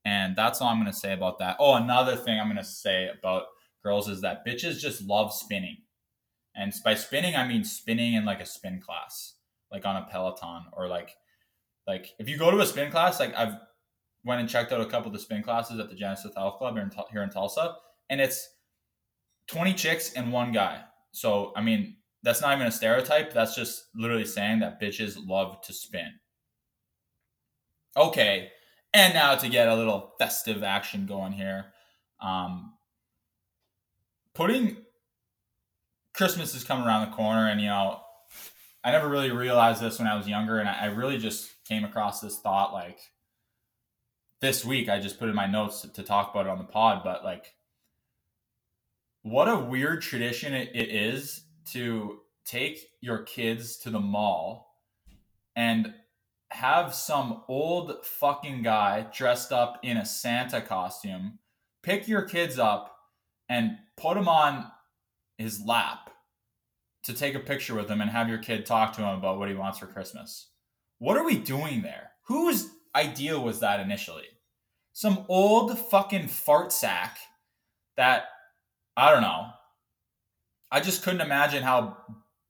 And 0.06 0.36
that's 0.36 0.62
all 0.62 0.70
I'm 0.70 0.80
going 0.80 0.92
to 0.92 0.98
say 0.98 1.14
about 1.14 1.40
that. 1.40 1.58
Oh, 1.60 1.76
another 1.76 2.16
thing 2.16 2.40
I'm 2.40 2.48
going 2.48 2.58
to 2.58 2.64
say 2.64 3.10
about 3.10 3.44
girls 3.84 4.10
is 4.10 4.22
that 4.22 4.46
bitches 4.46 4.80
just 4.80 5.02
love 5.02 5.34
spinning. 5.34 5.78
And 6.56 6.74
by 6.84 6.96
spinning, 6.96 7.36
I 7.36 7.48
mean 7.48 7.64
spinning 7.64 8.16
in 8.16 8.26
like 8.26 8.42
a 8.42 8.46
spin 8.46 8.82
class, 8.82 9.36
like 9.72 9.86
on 9.86 9.96
a 9.96 10.08
Peloton 10.10 10.64
or 10.74 10.88
like, 10.88 11.16
like 11.88 12.14
if 12.20 12.28
you 12.28 12.38
go 12.38 12.52
to 12.52 12.60
a 12.60 12.66
spin 12.66 12.92
class, 12.92 13.20
like 13.20 13.36
I've 13.36 13.56
went 14.30 14.40
and 14.40 14.50
checked 14.50 14.72
out 14.72 14.80
a 14.80 14.86
couple 14.86 15.08
of 15.08 15.14
the 15.14 15.20
spin 15.20 15.42
classes 15.42 15.80
at 15.80 15.90
the 15.90 15.96
Genesis 15.96 16.32
Health 16.36 16.60
Club 16.60 16.76
here 16.76 16.84
in, 16.84 16.92
here 17.12 17.24
in 17.24 17.32
Tulsa, 17.32 17.76
and 18.10 18.22
it's 18.22 18.48
20 19.48 19.74
chicks 19.74 20.14
and 20.14 20.32
one 20.32 20.52
guy. 20.52 20.82
So, 21.12 21.52
I 21.56 21.62
mean, 21.62 21.98
that's 22.22 22.40
not 22.40 22.56
even 22.56 22.68
a 22.68 22.72
stereotype. 22.72 23.34
That's 23.34 23.56
just 23.56 23.86
literally 23.96 24.26
saying 24.26 24.60
that 24.60 24.80
bitches 24.80 25.18
love 25.28 25.62
to 25.64 25.74
spin. 25.74 26.12
Okay. 27.98 28.52
And 28.94 29.16
now 29.16 29.34
to 29.36 29.50
get 29.50 29.68
a 29.68 29.76
little 29.76 30.14
festive 30.20 30.64
action 30.64 31.08
going 31.08 31.32
here. 31.32 31.66
Um, 32.22 32.74
putting 34.36 34.78
Christmas 36.14 36.54
is 36.54 36.64
coming 36.64 36.86
around 36.86 37.10
the 37.10 37.16
corner, 37.16 37.48
and 37.48 37.60
you 37.60 37.68
know, 37.68 38.02
I 38.84 38.92
never 38.92 39.08
really 39.08 39.32
realized 39.32 39.82
this 39.82 39.98
when 39.98 40.08
I 40.08 40.16
was 40.16 40.28
younger, 40.28 40.60
and 40.60 40.70
I, 40.70 40.82
I 40.82 40.86
really 40.86 41.18
just 41.18 41.52
came 41.66 41.84
across 41.84 42.20
this 42.20 42.40
thought 42.40 42.74
like 42.74 43.00
this 44.42 44.64
week. 44.64 44.90
I 44.90 45.00
just 45.00 45.20
put 45.20 45.30
in 45.30 45.36
my 45.36 45.48
notes 45.48 45.82
to, 45.82 45.94
to 45.94 46.04
talk 46.04 46.32
about 46.32 46.46
it 46.46 46.50
on 46.50 46.58
the 46.58 46.64
pod, 46.64 47.02
but 47.04 47.24
like 47.24 47.54
what 49.22 49.50
a 49.50 49.58
weird 49.58 50.02
tradition 50.02 50.54
it, 50.54 50.70
it 50.74 50.90
is 50.90 51.44
to 51.72 52.20
take 52.46 52.80
your 53.02 53.20
kids 53.24 53.78
to 53.78 53.90
the 53.90 54.00
mall 54.00 54.76
and 55.56 55.94
have 56.52 56.96
some 56.96 57.44
old 57.48 58.06
fucking 58.06 58.64
guy 58.64 59.06
dressed 59.14 59.52
up 59.52 59.80
in 59.84 59.98
a 59.98 60.06
Santa 60.06 60.62
costume 60.62 61.40
pick 61.82 62.08
your 62.08 62.24
kids 62.24 62.60
up 62.60 62.96
and 63.48 63.78
put 63.98 64.16
them 64.16 64.28
on 64.28 64.66
his 65.38 65.64
lap 65.66 66.12
to 67.04 67.14
take 67.14 67.36
a 67.36 67.40
picture 67.40 67.76
with 67.76 67.90
him 67.90 68.02
and 68.02 68.12
have 68.12 68.30
your 68.30 68.38
kid 68.38 68.66
talk 68.66 68.94
to 68.94 69.02
him 69.02 69.18
about 69.18 69.40
what 69.40 69.50
he 69.50 69.56
wants 69.56 69.80
for 69.80 69.88
Christmas. 69.88 70.50
What 70.98 71.18
are 71.18 71.24
we 71.24 71.38
doing 71.38 71.82
there? 71.82 72.12
Whose 72.28 72.70
idea 72.96 73.40
was 73.40 73.60
that 73.60 73.80
initially? 73.80 74.26
Some 74.94 75.26
old 75.28 75.78
fucking 75.78 76.28
fart 76.28 76.72
sack 76.72 77.18
that 77.98 78.26
I 78.98 79.12
don't 79.12 79.22
know. 79.22 79.48
I 80.72 80.80
just 80.82 81.04
couldn't 81.04 81.22
imagine 81.22 81.64
how 81.64 81.98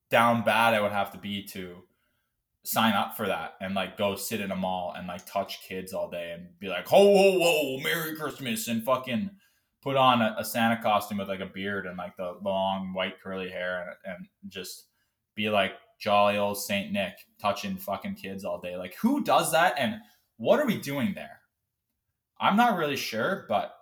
down 0.10 0.44
bad 0.44 0.74
I 0.74 0.82
would 0.82 0.92
have 0.92 1.12
to 1.12 1.18
be 1.18 1.44
to 1.48 1.84
sign 2.66 2.94
up 2.94 3.16
for 3.16 3.28
that 3.28 3.54
and 3.62 3.74
like 3.74 3.98
go 3.98 4.16
sit 4.16 4.42
in 4.42 4.52
a 4.52 4.56
mall 4.56 4.94
and 4.98 5.08
like 5.08 5.26
touch 5.26 5.62
kids 5.68 5.94
all 5.94 6.10
day 6.10 6.34
and 6.34 6.48
be 6.60 6.68
like, 6.68 6.88
ho, 6.88 6.98
ho, 6.98 7.40
ho, 7.40 7.80
Merry 7.84 8.16
Christmas 8.16 8.68
and 8.68 8.84
fucking 8.84 9.30
put 9.82 9.96
on 9.96 10.22
a, 10.22 10.36
a 10.38 10.46
Santa 10.46 10.82
costume 10.82 11.20
with 11.20 11.30
like 11.30 11.40
a 11.40 11.46
beard 11.46 11.86
and 11.86 11.98
like 11.98 12.18
the 12.18 12.38
long 12.44 12.94
white 12.94 13.22
curly 13.22 13.50
hair 13.50 13.96
and, 14.06 14.16
and 14.16 14.52
just 14.52 14.88
be 15.36 15.50
like 15.50 15.74
jolly 16.00 16.38
old 16.38 16.58
Saint 16.58 16.92
Nick 16.92 17.14
touching 17.40 17.78
fucking 17.78 18.16
kids 18.16 18.44
all 18.44 18.60
day. 18.60 18.76
Like, 18.76 18.96
who 18.96 19.24
does 19.24 19.52
that 19.52 19.76
and 19.78 19.96
what 20.40 20.60
are 20.60 20.66
we 20.66 20.78
doing 20.78 21.14
there? 21.14 21.42
I'm 22.40 22.56
not 22.56 22.78
really 22.78 22.96
sure, 22.96 23.46
but 23.50 23.76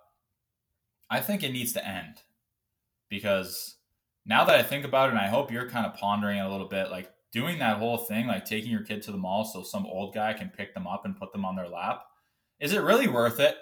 I 1.08 1.20
think 1.20 1.42
it 1.42 1.52
needs 1.52 1.72
to 1.74 1.88
end 1.88 2.22
because 3.08 3.76
now 4.26 4.44
that 4.44 4.56
I 4.56 4.64
think 4.64 4.84
about 4.84 5.08
it, 5.08 5.12
and 5.12 5.20
I 5.20 5.28
hope 5.28 5.52
you're 5.52 5.70
kind 5.70 5.86
of 5.86 5.94
pondering 5.94 6.38
it 6.38 6.44
a 6.44 6.50
little 6.50 6.68
bit, 6.68 6.90
like 6.90 7.10
doing 7.32 7.60
that 7.60 7.78
whole 7.78 7.96
thing, 7.96 8.26
like 8.26 8.44
taking 8.44 8.72
your 8.72 8.82
kid 8.82 9.02
to 9.02 9.12
the 9.12 9.16
mall 9.16 9.44
so 9.44 9.62
some 9.62 9.86
old 9.86 10.14
guy 10.14 10.32
can 10.32 10.48
pick 10.50 10.74
them 10.74 10.86
up 10.86 11.04
and 11.04 11.16
put 11.16 11.32
them 11.32 11.44
on 11.44 11.54
their 11.54 11.68
lap, 11.68 12.02
is 12.58 12.72
it 12.72 12.82
really 12.82 13.06
worth 13.06 13.38
it? 13.38 13.56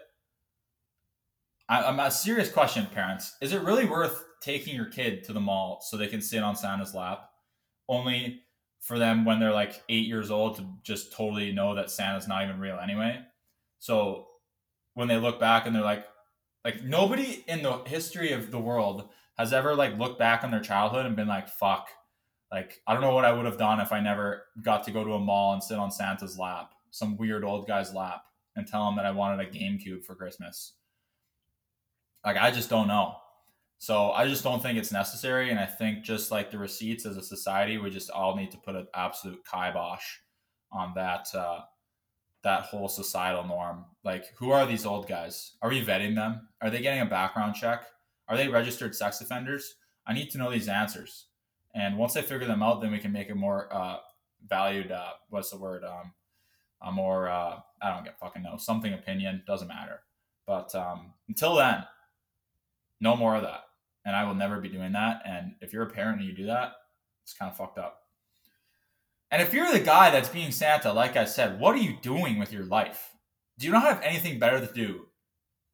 I, 1.69 1.83
I'm 1.83 2.01
a 2.01 2.11
serious 2.11 2.51
question, 2.51 2.87
parents. 2.87 3.37
Is 3.43 3.53
it 3.53 3.63
really 3.63 3.85
worth 3.85 4.25
taking 4.41 4.75
your 4.75 4.87
kid 4.87 5.23
to 5.25 5.35
the 5.35 5.41
mall 5.41 5.81
so 5.83 5.97
they 5.97 6.07
can 6.07 6.23
sit 6.23 6.43
on 6.43 6.57
Santa's 6.57 6.95
lap, 6.95 7.29
only 7.89 8.41
for 8.87 9.01
them 9.01 9.25
when 9.25 9.41
they're 9.41 9.53
like 9.53 9.83
eight 9.89 10.07
years 10.07 10.31
old 10.31 10.57
to 10.57 10.65
just 10.85 11.13
totally 11.13 11.51
know 11.51 11.75
that 11.75 11.91
Santa's 11.91 12.29
not 12.29 12.45
even 12.45 12.61
real 12.61 12.79
anyway? 12.81 13.19
So 13.81 14.29
when 14.95 15.09
they 15.09 15.17
look 15.17 15.41
back 15.41 15.67
and 15.67 15.75
they're 15.75 15.83
like, 15.83 16.07
like 16.65 16.85
nobody 16.85 17.45
in 17.49 17.65
the 17.65 17.79
history 17.79 18.31
of 18.31 18.53
the 18.53 18.61
world 18.61 19.09
has 19.37 19.53
ever 19.53 19.75
like 19.75 19.99
looked 19.99 20.21
back 20.21 20.45
on 20.45 20.53
their 20.53 20.61
childhood 20.61 21.05
and 21.05 21.17
been 21.17 21.27
like, 21.27 21.49
fuck, 21.49 21.89
like 22.53 22.81
I 22.87 22.93
don't 22.93 23.03
know 23.03 23.13
what 23.13 23.25
I 23.25 23.33
would 23.33 23.45
have 23.45 23.59
done 23.59 23.81
if 23.81 23.93
I 23.93 23.99
never 23.99 24.45
got 24.63 24.85
to 24.85 24.93
go 24.93 25.03
to 25.03 25.15
a 25.15 25.19
mall 25.19 25.53
and 25.53 25.63
sit 25.63 25.79
on 25.79 25.91
Santa's 25.91 26.39
lap, 26.39 26.73
some 26.93 27.17
weird 27.17 27.43
old 27.43 27.67
guy's 27.67 27.93
lap, 27.93 28.23
and 28.55 28.69
tell 28.69 28.89
him 28.89 28.95
that 28.97 29.05
I 29.05 29.11
wanted 29.11 29.45
a 29.45 29.51
GameCube 29.51 30.05
for 30.05 30.15
Christmas. 30.15 30.75
Like 32.25 32.37
I 32.37 32.53
just 32.53 32.71
don't 32.71 32.87
know. 32.87 33.17
So 33.79 34.11
I 34.13 34.27
just 34.27 34.43
don't 34.43 34.63
think 34.63 34.79
it's 34.79 34.93
necessary, 34.93 35.51
and 35.51 35.61
I 35.61 35.67
think 35.67 36.03
just 36.03 36.31
like 36.31 36.51
the 36.51 36.59
receipts 36.59 37.05
as 37.05 37.17
a 37.17 37.23
society, 37.23 37.79
we 37.79 37.91
just 37.91 38.11
all 38.11 38.35
need 38.35 38.51
to 38.53 38.59
put 38.59 38.75
an 38.75 38.87
absolute 38.95 39.43
kibosh 39.45 40.03
on 40.73 40.93
that 40.95 41.27
uh, 41.35 41.61
that 42.43 42.63
whole 42.63 42.89
societal 42.89 43.45
norm. 43.45 43.85
Like, 44.05 44.27
who 44.37 44.51
are 44.51 44.67
these 44.67 44.87
old 44.87 45.09
guys? 45.09 45.53
Are 45.63 45.69
we 45.69 45.85
vetting 45.85 46.15
them? 46.15 46.49
Are 46.63 46.71
they 46.71 46.81
getting 46.81 47.03
a 47.03 47.07
background 47.07 47.55
check? 47.55 47.85
Are 48.29 48.37
they 48.37 48.49
registered 48.49 48.95
sex 48.95 49.21
offenders? 49.21 49.75
I 50.07 50.15
need 50.15 50.31
to 50.31 50.39
know 50.39 50.51
these 50.51 50.69
answers. 50.69 51.27
And 51.75 51.99
once 51.99 52.17
I 52.17 52.23
figure 52.23 52.47
them 52.47 52.63
out, 52.63 52.81
then 52.81 52.93
we 52.93 52.99
can 52.99 53.13
make 53.13 53.31
a 53.31 53.35
more 53.35 53.73
uh, 53.75 53.99
valued, 54.49 54.91
uh, 54.91 55.11
what's 55.29 55.51
the 55.51 55.59
word? 55.59 55.85
Um, 55.85 56.13
a 56.83 56.93
more, 56.93 57.29
uh, 57.29 57.59
I 57.83 57.91
don't 57.91 58.05
get 58.05 58.19
fucking 58.19 58.43
know, 58.43 58.57
something 58.57 58.95
opinion, 58.95 59.43
doesn't 59.47 59.69
matter. 59.69 60.01
But 60.47 60.75
um, 60.75 61.13
until 61.29 61.57
then, 61.57 61.85
no 63.01 63.17
more 63.17 63.37
of 63.37 63.43
that. 63.43 63.65
And 64.07 64.17
I 64.17 64.25
will 64.25 64.35
never 64.35 64.61
be 64.61 64.71
doing 64.71 64.93
that. 64.93 65.21
And 65.27 65.53
if 65.61 65.75
you're 65.75 65.83
a 65.83 65.91
parent 65.91 66.21
and 66.21 66.29
you 66.29 66.35
do 66.35 66.47
that, 66.47 66.73
it's 67.23 67.35
kind 67.35 67.51
of 67.51 67.59
fucked 67.59 67.77
up. 67.77 68.05
And 69.31 69.43
if 69.43 69.53
you're 69.53 69.71
the 69.71 69.81
guy 69.81 70.11
that's 70.11 70.31
being 70.31 70.53
Santa, 70.53 70.93
like 70.93 71.17
I 71.17 71.27
said, 71.27 71.61
what 71.61 71.75
are 71.75 71.81
you 71.81 71.99
doing 72.01 72.39
with 72.39 72.53
your 72.53 72.65
life? 72.65 73.11
Do 73.59 73.67
you 73.67 73.73
not 73.73 73.83
have 73.83 74.01
anything 74.03 74.39
better 74.39 74.65
to 74.65 74.73
do 74.73 75.07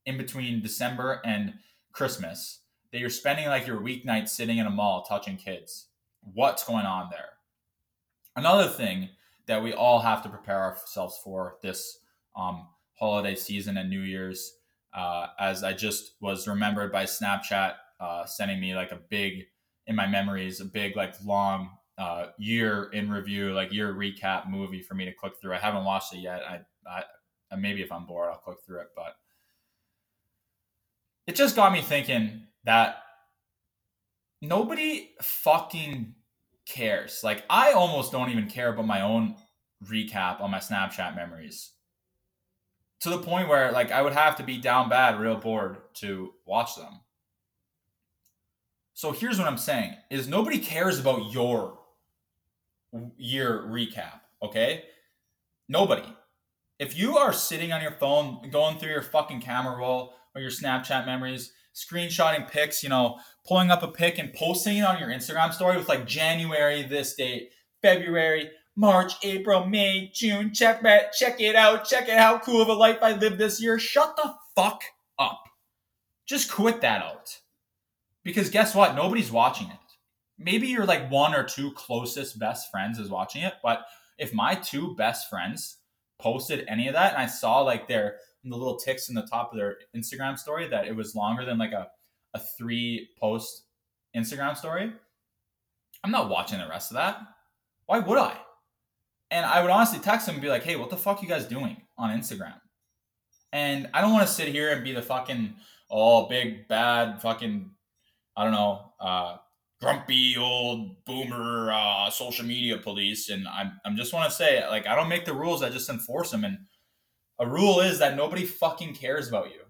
in 0.07 0.17
between 0.17 0.63
December 0.63 1.21
and 1.25 1.55
Christmas 1.93 2.61
that 2.93 2.99
you're 2.99 3.11
spending 3.11 3.47
like 3.47 3.67
your 3.67 3.81
weeknight 3.81 4.29
sitting 4.29 4.59
in 4.59 4.67
a 4.67 4.71
mall 4.71 5.03
touching 5.03 5.37
kids. 5.37 5.89
What's 6.35 6.65
going 6.65 6.87
on 6.87 7.09
there? 7.11 7.31
Another 8.37 8.69
thing 8.69 9.09
that 9.47 9.63
we 9.63 9.73
all 9.73 10.01
have 10.01 10.23
to 10.23 10.29
prepare 10.29 10.61
ourselves 10.61 11.21
for 11.25 11.57
this 11.63 11.99
um, 12.37 12.67
holiday 12.95 13.35
season 13.35 13.77
and 13.77 13.91
New 13.91 14.01
Year's, 14.01 14.59
uh, 14.95 15.29
as 15.39 15.65
I 15.65 15.73
just 15.73 16.13
was 16.21 16.47
remembered 16.47 16.93
by 16.93 17.05
Snapchat 17.05 17.75
uh, 18.03 18.27
sending 18.27 18.61
me 18.61 18.75
like 18.75 18.91
a 18.91 19.01
big, 19.09 19.47
in 19.87 19.95
my 19.95 20.07
memories, 20.07 20.61
a 20.61 20.65
big 20.65 20.97
like 20.97 21.15
long 21.25 21.71
uh, 21.99 22.27
year 22.37 22.91
in 22.93 23.11
review, 23.11 23.53
like 23.53 23.73
year 23.73 23.95
recap 23.95 24.51
movie 24.51 24.83
for 24.83 24.95
me 24.95 25.05
to 25.05 25.13
click 25.13 25.35
through. 25.41 25.55
I 25.55 25.59
haven't 25.59 25.85
watched 25.85 26.13
it 26.13 26.19
yet. 26.19 26.43
I, 26.43 26.61
I 26.87 27.57
maybe 27.57 27.83
if 27.83 27.93
I'm 27.93 28.07
bored, 28.07 28.31
I'll 28.33 28.39
click 28.39 28.59
through 28.67 28.81
it, 28.81 28.89
but 28.97 29.15
it 31.27 31.37
just 31.37 31.55
got 31.55 31.73
me 31.73 31.81
thinking 31.81 32.49
that 32.65 32.97
nobody 34.41 35.11
fucking 35.21 36.15
cares. 36.67 37.21
Like 37.23 37.45
I 37.49 37.73
almost 37.73 38.11
don't 38.11 38.31
even 38.31 38.49
care 38.49 38.73
about 38.73 38.87
my 38.87 39.03
own 39.03 39.37
recap 39.85 40.41
on 40.41 40.51
my 40.51 40.59
Snapchat 40.59 41.15
memories. 41.15 41.71
To 43.01 43.11
the 43.11 43.19
point 43.19 43.49
where 43.49 43.71
like 43.73 43.91
I 43.91 44.03
would 44.03 44.13
have 44.13 44.37
to 44.37 44.43
be 44.43 44.59
down 44.59 44.89
bad, 44.89 45.21
real 45.21 45.37
bored 45.37 45.79
to 45.95 46.33
watch 46.47 46.77
them. 46.77 47.01
So 49.03 49.11
here's 49.11 49.37
what 49.37 49.49
I'm 49.49 49.59
saying 49.59 49.97
is 50.11 50.29
nobody 50.29 50.61
cares 50.61 51.01
about 51.01 51.33
your 51.33 51.81
year 53.17 53.65
recap, 53.67 54.21
okay? 54.41 54.85
Nobody. 55.69 56.05
If 56.79 56.97
you 56.97 57.17
are 57.17 57.33
sitting 57.33 57.73
on 57.73 57.83
your 57.83 57.91
phone 57.91 58.49
going 58.53 58.79
through 58.79 58.93
your 58.93 59.03
fucking 59.03 59.41
camera 59.41 59.77
roll 59.77 60.15
or 60.37 60.41
your 60.41 60.53
Snapchat 60.53 61.05
memories, 61.05 61.53
screenshotting 61.75 62.49
pics, 62.49 62.85
you 62.85 62.91
know, 62.91 63.19
pulling 63.45 63.73
up 63.73 63.83
a 63.83 63.89
pic 63.89 64.21
and 64.21 64.33
posting 64.35 64.77
it 64.77 64.85
on 64.85 65.01
your 65.01 65.09
Instagram 65.09 65.53
story 65.53 65.77
with 65.77 65.89
like 65.89 66.07
January, 66.07 66.85
this 66.85 67.17
date, 67.17 67.51
February, 67.83 68.51
March, 68.77 69.15
April, 69.25 69.67
May, 69.67 70.13
June. 70.15 70.55
Check 70.55 70.81
that, 70.85 71.13
check 71.13 71.41
it 71.41 71.57
out, 71.57 71.87
check 71.87 72.09
it 72.09 72.17
how 72.17 72.39
cool 72.39 72.63
of 72.63 72.69
a 72.69 72.73
life 72.73 72.99
I 73.03 73.15
lived 73.15 73.39
this 73.39 73.61
year. 73.61 73.81
Shut 73.81 74.15
the 74.15 74.33
fuck 74.55 74.85
up. 75.19 75.43
Just 76.25 76.53
quit 76.53 76.83
that 76.83 77.03
out. 77.03 77.41
Because 78.25 78.51
guess 78.51 78.75
what? 78.75 78.95
Nobody's 78.95 79.33
watching 79.33 79.69
it. 79.69 79.77
maybe 80.39 80.67
you're 80.69 80.87
like 80.87 81.11
one 81.11 81.35
or 81.35 81.45
two 81.45 81.73
closest 81.73 82.39
best 82.39 82.71
friends 82.71 82.99
is 82.99 83.09
watching 83.11 83.43
it, 83.43 83.55
but 83.63 83.85
if 84.19 84.33
my 84.35 84.55
two 84.55 84.95
best 84.97 85.29
friends 85.31 85.79
posted 86.19 86.65
any 86.69 86.89
of 86.89 86.95
that 86.95 87.15
and 87.15 87.23
I 87.23 87.27
saw 87.27 87.61
like 87.61 87.89
their 87.89 88.17
the 88.45 88.57
little 88.57 88.77
ticks 88.77 89.09
in 89.09 89.15
the 89.15 89.23
top 89.23 89.53
of 89.53 89.59
their 89.59 89.77
Instagram 89.97 90.37
story 90.39 90.67
that 90.69 90.87
it 90.87 90.97
was 90.97 91.15
longer 91.15 91.45
than 91.45 91.59
like 91.59 91.73
a, 91.73 91.89
a 92.35 92.41
three 92.41 93.09
post 93.21 93.65
Instagram 94.17 94.57
story, 94.57 94.93
I'm 96.03 96.11
not 96.11 96.29
watching 96.29 96.59
the 96.59 96.69
rest 96.69 96.91
of 96.91 96.97
that. 96.97 97.21
Why 97.87 98.01
would 98.01 98.19
I? 98.19 98.37
And 99.31 99.47
I 99.47 99.63
would 99.63 99.71
honestly 99.71 100.01
text 100.01 100.27
them 100.27 100.35
and 100.35 100.43
be 100.43 100.49
like, 100.49 100.65
hey, 100.65 100.77
what 100.77 100.91
the 100.91 100.97
fuck 100.97 101.23
you 101.23 101.29
guys 101.29 101.47
doing 101.47 101.77
on 101.97 102.17
Instagram? 102.19 102.55
And 103.53 103.89
I 103.95 104.01
don't 104.01 104.13
want 104.13 104.27
to 104.27 104.33
sit 104.33 104.49
here 104.49 104.73
and 104.73 104.83
be 104.83 104.93
the 104.93 105.03
fucking, 105.03 105.55
oh, 105.91 106.27
big, 106.29 106.69
bad, 106.69 107.23
fucking, 107.23 107.71
I 108.37 108.45
don't 108.45 108.53
know, 108.53 108.93
uh, 109.01 109.37
grumpy 109.81 110.37
old 110.37 111.05
boomer 111.05 111.73
uh, 111.73 112.11
social 112.11 112.45
media 112.45 112.79
police. 112.79 113.29
And 113.29 113.47
I'm, 113.49 113.81
I'm 113.85 113.97
just 113.97 114.13
want 114.13 114.31
to 114.31 114.37
say, 114.37 114.67
like, 114.69 114.87
I 114.87 114.95
don't 114.95 115.09
make 115.09 115.25
the 115.25 115.35
rules, 115.35 115.63
I 115.63 115.71
just 115.71 115.91
enforce 115.91 116.31
them. 116.31 116.45
And 116.45 116.59
a 117.39 117.47
rule 117.47 117.81
is 117.81 117.99
that 117.99 118.17
nobody 118.17 118.45
fucking 118.45 118.95
cares 118.95 119.29
about 119.29 119.51
you. 119.51 119.61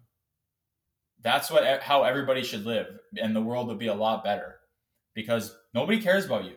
That's 1.23 1.51
what 1.51 1.83
how 1.83 2.03
everybody 2.03 2.43
should 2.43 2.67
live, 2.67 2.99
and 3.17 3.35
the 3.35 3.41
world 3.41 3.69
would 3.69 3.79
be 3.79 3.87
a 3.87 3.95
lot 3.95 4.25
better 4.25 4.57
because 5.15 5.57
nobody 5.73 6.01
cares 6.01 6.25
about 6.27 6.45
you. 6.45 6.57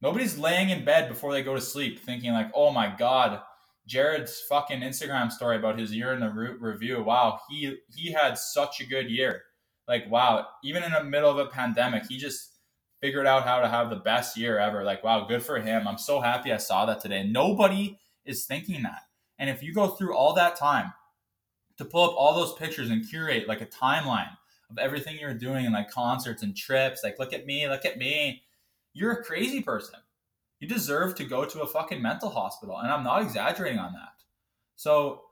Nobody's 0.00 0.38
laying 0.38 0.70
in 0.70 0.84
bed 0.84 1.08
before 1.08 1.32
they 1.32 1.42
go 1.42 1.54
to 1.54 1.60
sleep 1.60 1.98
thinking 1.98 2.32
like, 2.32 2.50
"Oh 2.54 2.70
my 2.70 2.94
god, 2.96 3.42
Jared's 3.86 4.40
fucking 4.48 4.80
Instagram 4.80 5.32
story 5.32 5.56
about 5.56 5.78
his 5.78 5.92
year 5.92 6.12
in 6.12 6.20
the 6.20 6.30
re- 6.30 6.56
review. 6.60 7.02
Wow, 7.02 7.40
he 7.50 7.76
he 7.94 8.12
had 8.12 8.38
such 8.38 8.80
a 8.80 8.86
good 8.86 9.10
year. 9.10 9.42
Like, 9.88 10.10
wow, 10.10 10.46
even 10.62 10.82
in 10.82 10.92
the 10.92 11.02
middle 11.02 11.30
of 11.30 11.38
a 11.38 11.50
pandemic, 11.50 12.04
he 12.08 12.18
just 12.18 12.52
figured 13.00 13.26
out 13.26 13.44
how 13.44 13.60
to 13.60 13.68
have 13.68 13.90
the 13.90 13.96
best 13.96 14.36
year 14.36 14.58
ever. 14.58 14.84
Like, 14.84 15.02
wow, 15.02 15.24
good 15.26 15.42
for 15.42 15.58
him. 15.58 15.88
I'm 15.88 15.98
so 15.98 16.20
happy 16.20 16.52
I 16.52 16.58
saw 16.58 16.84
that 16.86 17.00
today. 17.00 17.24
Nobody 17.24 17.98
is 18.24 18.44
thinking 18.44 18.82
that. 18.82 19.02
And 19.38 19.48
if 19.48 19.62
you 19.62 19.72
go 19.72 19.88
through 19.88 20.14
all 20.14 20.34
that 20.34 20.56
time 20.56 20.92
to 21.78 21.84
pull 21.84 22.10
up 22.10 22.16
all 22.16 22.34
those 22.34 22.54
pictures 22.54 22.90
and 22.90 23.08
curate 23.08 23.48
like 23.48 23.60
a 23.60 23.66
timeline 23.66 24.36
of 24.70 24.78
everything 24.78 25.16
you're 25.18 25.32
doing 25.32 25.64
and 25.64 25.72
like 25.72 25.90
concerts 25.90 26.42
and 26.42 26.56
trips, 26.56 27.02
like 27.02 27.18
look 27.18 27.32
at 27.32 27.46
me, 27.46 27.66
look 27.68 27.86
at 27.86 27.96
me, 27.96 28.42
you're 28.92 29.12
a 29.12 29.24
crazy 29.24 29.62
person. 29.62 29.94
You 30.60 30.68
deserve 30.68 31.14
to 31.14 31.24
go 31.24 31.44
to 31.44 31.62
a 31.62 31.66
fucking 31.66 32.02
mental 32.02 32.30
hospital. 32.30 32.76
And 32.78 32.90
I'm 32.90 33.04
not 33.04 33.22
exaggerating 33.22 33.78
on 33.78 33.92
that. 33.92 34.24
So 34.74 35.22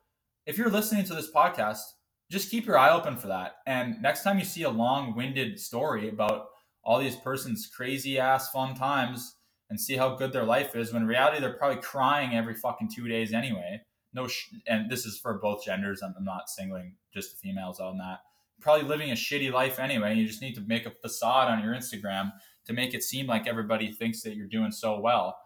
if 0.47 0.57
you're 0.57 0.71
listening 0.71 1.05
to 1.07 1.15
this 1.15 1.31
podcast, 1.31 1.81
just 2.31 2.51
keep 2.51 2.67
your 2.67 2.79
eye 2.79 2.91
open 2.91 3.17
for 3.17 3.29
that. 3.29 3.57
And 3.67 4.01
next 4.03 4.23
time 4.23 4.39
you 4.39 4.45
see 4.45 4.63
a 4.63 4.71
long 4.71 5.15
winded 5.17 5.61
story 5.61 6.09
about 6.09 6.47
all 6.85 6.99
these 6.99 7.17
persons' 7.17 7.69
crazy 7.75 8.19
ass 8.19 8.51
fun 8.51 8.75
times 8.75 9.37
and 9.71 9.81
see 9.81 9.97
how 9.97 10.15
good 10.17 10.33
their 10.33 10.45
life 10.45 10.77
is, 10.77 10.93
when 10.93 11.07
reality 11.07 11.41
they're 11.41 11.53
probably 11.55 11.83
crying 11.83 12.37
every 12.37 12.55
fucking 12.55 12.91
two 12.95 13.09
days 13.09 13.33
anyway 13.33 13.81
no, 14.17 14.27
sh- 14.27 14.55
and 14.67 14.91
this 14.91 15.05
is 15.05 15.19
for 15.19 15.35
both 15.35 15.63
genders. 15.63 16.03
I'm, 16.03 16.15
I'm 16.19 16.25
not 16.25 16.49
singling 16.49 16.95
just 17.13 17.33
the 17.33 17.37
females 17.37 17.79
on 17.79 17.99
that. 17.99 18.21
Probably 18.61 18.89
living 18.89 19.11
a 19.11 19.15
shitty 19.15 19.53
life 19.53 19.79
anyway. 19.79 20.15
You 20.15 20.27
just 20.27 20.41
need 20.41 20.55
to 20.55 20.63
make 20.63 20.87
a 20.87 20.91
facade 20.91 21.49
on 21.49 21.63
your 21.63 21.75
Instagram 21.75 22.33
to 22.65 22.73
make 22.73 22.95
it 22.95 23.03
seem 23.03 23.27
like 23.27 23.47
everybody 23.47 23.93
thinks 23.93 24.23
that 24.23 24.35
you're 24.35 24.49
doing 24.49 24.73
so 24.73 24.99
well. 24.99 25.37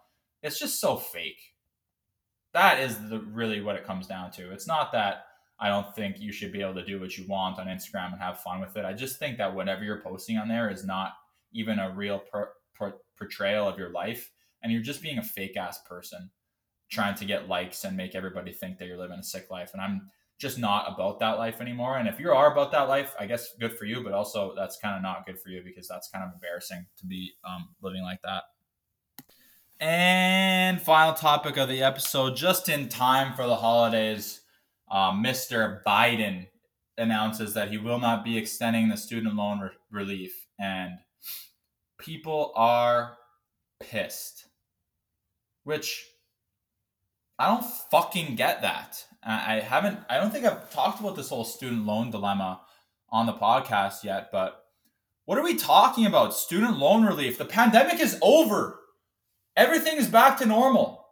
It's 0.41 0.57
just 0.57 0.79
so 0.79 0.95
fake. 0.95 1.41
That 2.53 2.79
is 2.79 2.97
the 3.09 3.19
really 3.19 3.61
what 3.61 3.75
it 3.75 3.85
comes 3.85 4.07
down 4.07 4.31
to. 4.31 4.51
It's 4.51 4.67
not 4.67 4.93
that 4.93 5.25
I 5.61 5.69
don't 5.69 5.95
think 5.95 6.19
you 6.19 6.31
should 6.31 6.51
be 6.51 6.61
able 6.61 6.73
to 6.73 6.85
do 6.85 6.99
what 6.99 7.15
you 7.17 7.27
want 7.27 7.59
on 7.59 7.67
Instagram 7.67 8.11
and 8.11 8.21
have 8.21 8.41
fun 8.41 8.59
with 8.59 8.75
it. 8.75 8.83
I 8.83 8.93
just 8.93 9.19
think 9.19 9.37
that 9.37 9.53
whatever 9.53 9.83
you're 9.83 10.01
posting 10.01 10.37
on 10.37 10.47
there 10.47 10.71
is 10.71 10.83
not 10.83 11.13
even 11.53 11.77
a 11.77 11.91
real 11.91 12.19
per- 12.19 12.53
per- 12.73 12.97
portrayal 13.15 13.67
of 13.67 13.77
your 13.77 13.91
life, 13.91 14.31
and 14.63 14.71
you're 14.71 14.81
just 14.81 15.03
being 15.03 15.19
a 15.19 15.23
fake 15.23 15.55
ass 15.55 15.79
person 15.87 16.31
trying 16.89 17.15
to 17.15 17.25
get 17.25 17.47
likes 17.47 17.83
and 17.83 17.95
make 17.95 18.15
everybody 18.15 18.51
think 18.51 18.77
that 18.77 18.87
you're 18.87 18.97
living 18.97 19.19
a 19.19 19.23
sick 19.23 19.49
life. 19.51 19.69
And 19.73 19.81
I'm 19.81 20.09
just 20.39 20.57
not 20.57 20.91
about 20.91 21.19
that 21.19 21.37
life 21.37 21.61
anymore. 21.61 21.97
And 21.97 22.09
if 22.09 22.19
you 22.19 22.31
are 22.31 22.51
about 22.51 22.71
that 22.71 22.89
life, 22.89 23.13
I 23.19 23.27
guess 23.27 23.53
good 23.59 23.77
for 23.77 23.85
you, 23.85 24.03
but 24.03 24.11
also 24.11 24.53
that's 24.55 24.77
kind 24.77 24.95
of 24.95 25.03
not 25.03 25.25
good 25.27 25.39
for 25.39 25.49
you 25.49 25.61
because 25.63 25.87
that's 25.87 26.09
kind 26.09 26.25
of 26.25 26.33
embarrassing 26.33 26.87
to 26.97 27.05
be 27.05 27.33
um, 27.47 27.69
living 27.81 28.01
like 28.01 28.19
that. 28.23 28.43
And 29.79 30.81
final 30.81 31.13
topic 31.13 31.57
of 31.57 31.69
the 31.69 31.83
episode, 31.83 32.35
just 32.35 32.69
in 32.69 32.89
time 32.89 33.35
for 33.35 33.47
the 33.47 33.55
holidays, 33.55 34.40
uh, 34.91 35.11
Mr. 35.13 35.81
Biden 35.83 36.47
announces 36.97 37.53
that 37.53 37.69
he 37.69 37.77
will 37.77 37.99
not 37.99 38.25
be 38.25 38.37
extending 38.37 38.89
the 38.89 38.97
student 38.97 39.35
loan 39.35 39.61
re- 39.61 39.69
relief. 39.89 40.47
And 40.59 40.95
people 41.97 42.51
are 42.55 43.17
pissed, 43.79 44.45
which 45.63 46.05
I 47.39 47.47
don't 47.47 47.65
fucking 47.89 48.35
get 48.35 48.61
that. 48.61 49.03
I 49.23 49.59
haven't, 49.59 49.99
I 50.09 50.17
don't 50.17 50.31
think 50.31 50.45
I've 50.45 50.71
talked 50.71 50.99
about 50.99 51.15
this 51.15 51.29
whole 51.29 51.45
student 51.45 51.85
loan 51.85 52.11
dilemma 52.11 52.61
on 53.09 53.27
the 53.27 53.33
podcast 53.33 54.03
yet, 54.03 54.29
but 54.31 54.65
what 55.25 55.37
are 55.37 55.43
we 55.43 55.55
talking 55.55 56.05
about? 56.05 56.33
Student 56.33 56.79
loan 56.79 57.05
relief. 57.05 57.37
The 57.37 57.45
pandemic 57.45 57.99
is 57.99 58.17
over. 58.21 58.79
Everything 59.55 59.97
is 59.97 60.07
back 60.07 60.37
to 60.39 60.45
normal. 60.45 61.05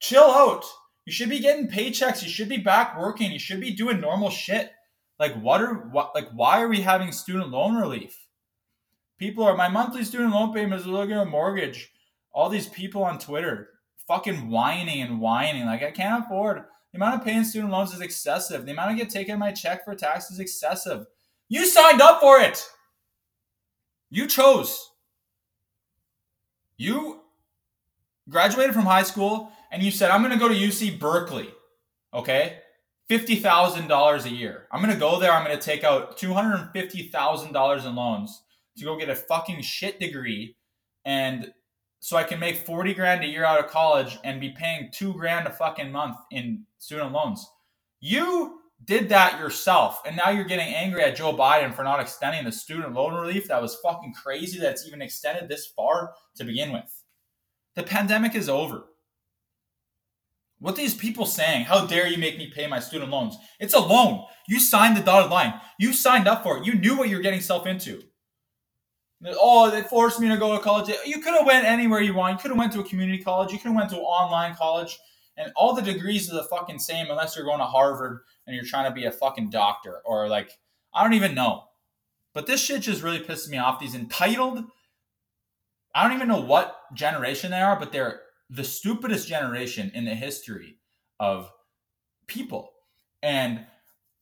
Chill 0.00 0.22
out. 0.22 0.64
You 1.06 1.12
should 1.12 1.30
be 1.30 1.38
getting 1.38 1.68
paychecks. 1.68 2.22
You 2.22 2.28
should 2.28 2.48
be 2.48 2.58
back 2.58 2.98
working. 2.98 3.32
You 3.32 3.38
should 3.38 3.60
be 3.60 3.70
doing 3.70 4.00
normal 4.00 4.28
shit. 4.28 4.72
Like 5.18 5.34
what 5.40 5.62
are 5.62 5.74
what 5.74 6.14
like 6.14 6.28
why 6.34 6.60
are 6.60 6.68
we 6.68 6.82
having 6.82 7.12
student 7.12 7.48
loan 7.48 7.76
relief? 7.76 8.26
People 9.18 9.44
are 9.44 9.56
my 9.56 9.68
monthly 9.68 10.04
student 10.04 10.32
loan 10.32 10.52
payment 10.52 10.80
is 10.80 10.86
looking 10.86 11.14
at 11.14 11.22
a 11.22 11.30
mortgage. 11.30 11.90
All 12.32 12.50
these 12.50 12.68
people 12.68 13.02
on 13.02 13.18
Twitter 13.18 13.70
fucking 14.06 14.50
whining 14.50 15.00
and 15.00 15.20
whining. 15.20 15.64
Like 15.64 15.82
I 15.82 15.90
can't 15.92 16.24
afford 16.24 16.64
the 16.92 16.98
amount 16.98 17.20
of 17.20 17.24
paying 17.24 17.44
student 17.44 17.72
loans 17.72 17.94
is 17.94 18.00
excessive. 18.00 18.66
The 18.66 18.72
amount 18.72 18.90
I 18.90 18.94
get 18.94 19.08
taken 19.08 19.38
my 19.38 19.52
check 19.52 19.84
for 19.84 19.94
tax 19.94 20.30
is 20.30 20.40
excessive. 20.40 21.06
You 21.48 21.66
signed 21.66 22.02
up 22.02 22.20
for 22.20 22.40
it. 22.40 22.66
You 24.10 24.26
chose. 24.26 24.90
You 26.76 27.20
graduated 28.28 28.74
from 28.74 28.84
high 28.84 29.04
school 29.04 29.52
and 29.72 29.82
you 29.82 29.90
said, 29.90 30.10
I'm 30.10 30.22
going 30.22 30.32
to 30.32 30.38
go 30.38 30.48
to 30.48 30.54
UC 30.54 30.98
Berkeley. 30.98 31.48
Okay. 32.14 32.58
$50,000 33.10 34.24
a 34.24 34.30
year. 34.30 34.66
I'm 34.72 34.82
going 34.82 34.92
to 34.92 34.98
go 34.98 35.20
there. 35.20 35.32
I'm 35.32 35.44
going 35.44 35.56
to 35.56 35.62
take 35.62 35.84
out 35.84 36.18
$250,000 36.18 37.86
in 37.86 37.94
loans 37.94 38.42
to 38.78 38.84
go 38.84 38.98
get 38.98 39.08
a 39.08 39.14
fucking 39.14 39.62
shit 39.62 40.00
degree 40.00 40.56
and 41.04 41.52
so 42.00 42.16
I 42.16 42.24
can 42.24 42.38
make 42.38 42.58
40 42.58 42.94
grand 42.94 43.24
a 43.24 43.26
year 43.26 43.44
out 43.44 43.58
of 43.58 43.70
college 43.70 44.18
and 44.22 44.40
be 44.40 44.50
paying 44.50 44.90
two 44.92 45.14
grand 45.14 45.46
a 45.46 45.50
fucking 45.50 45.90
month 45.90 46.16
in 46.30 46.64
student 46.78 47.12
loans. 47.12 47.48
You 48.00 48.60
did 48.84 49.08
that 49.08 49.40
yourself, 49.40 50.02
and 50.04 50.16
now 50.16 50.30
you're 50.30 50.44
getting 50.44 50.74
angry 50.74 51.02
at 51.02 51.16
Joe 51.16 51.32
Biden 51.32 51.74
for 51.74 51.82
not 51.82 52.00
extending 52.00 52.44
the 52.44 52.52
student 52.52 52.92
loan 52.92 53.14
relief 53.14 53.48
that 53.48 53.62
was 53.62 53.76
fucking 53.76 54.12
crazy 54.12 54.60
that's 54.60 54.86
even 54.86 55.00
extended 55.00 55.48
this 55.48 55.66
far 55.66 56.12
to 56.36 56.44
begin 56.44 56.72
with. 56.72 57.02
The 57.74 57.82
pandemic 57.82 58.34
is 58.34 58.48
over. 58.48 58.84
What 60.66 60.74
these 60.74 60.96
people 60.96 61.26
saying? 61.26 61.66
How 61.66 61.86
dare 61.86 62.08
you 62.08 62.18
make 62.18 62.38
me 62.38 62.50
pay 62.52 62.66
my 62.66 62.80
student 62.80 63.12
loans? 63.12 63.38
It's 63.60 63.72
a 63.72 63.78
loan. 63.78 64.24
You 64.48 64.58
signed 64.58 64.96
the 64.96 65.00
dotted 65.00 65.30
line. 65.30 65.60
You 65.78 65.92
signed 65.92 66.26
up 66.26 66.42
for 66.42 66.58
it. 66.58 66.66
You 66.66 66.74
knew 66.74 66.96
what 66.96 67.08
you're 67.08 67.20
getting 67.20 67.38
yourself 67.38 67.68
into. 67.68 68.02
Oh, 69.24 69.70
they 69.70 69.82
forced 69.82 70.18
me 70.18 70.28
to 70.28 70.36
go 70.36 70.56
to 70.56 70.60
college. 70.60 70.92
You 71.06 71.20
could 71.20 71.34
have 71.34 71.46
went 71.46 71.66
anywhere 71.66 72.00
you 72.00 72.14
want. 72.14 72.32
You 72.32 72.38
could 72.42 72.50
have 72.50 72.58
went 72.58 72.72
to 72.72 72.80
a 72.80 72.84
community 72.84 73.22
college. 73.22 73.52
You 73.52 73.58
could 73.58 73.68
have 73.68 73.76
went 73.76 73.90
to 73.90 73.96
an 73.98 74.02
online 74.02 74.56
college, 74.56 74.98
and 75.36 75.52
all 75.54 75.72
the 75.72 75.82
degrees 75.82 76.28
are 76.32 76.34
the 76.34 76.48
fucking 76.48 76.80
same 76.80 77.10
unless 77.10 77.36
you're 77.36 77.44
going 77.44 77.60
to 77.60 77.64
Harvard 77.64 78.22
and 78.48 78.56
you're 78.56 78.64
trying 78.64 78.90
to 78.90 78.94
be 78.94 79.04
a 79.04 79.12
fucking 79.12 79.50
doctor 79.50 80.00
or 80.04 80.28
like 80.28 80.50
I 80.92 81.04
don't 81.04 81.14
even 81.14 81.36
know. 81.36 81.62
But 82.34 82.48
this 82.48 82.60
shit 82.60 82.82
just 82.82 83.04
really 83.04 83.20
pisses 83.20 83.48
me 83.48 83.58
off. 83.58 83.78
These 83.78 83.94
entitled. 83.94 84.64
I 85.94 86.02
don't 86.02 86.16
even 86.16 86.26
know 86.26 86.40
what 86.40 86.76
generation 86.92 87.52
they 87.52 87.62
are, 87.62 87.78
but 87.78 87.92
they're 87.92 88.22
the 88.50 88.64
stupidest 88.64 89.28
generation 89.28 89.90
in 89.94 90.04
the 90.04 90.14
history 90.14 90.78
of 91.18 91.50
people. 92.26 92.72
And 93.22 93.66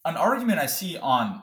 an 0.04 0.16
argument 0.16 0.58
I 0.58 0.66
see 0.66 0.96
on 0.96 1.42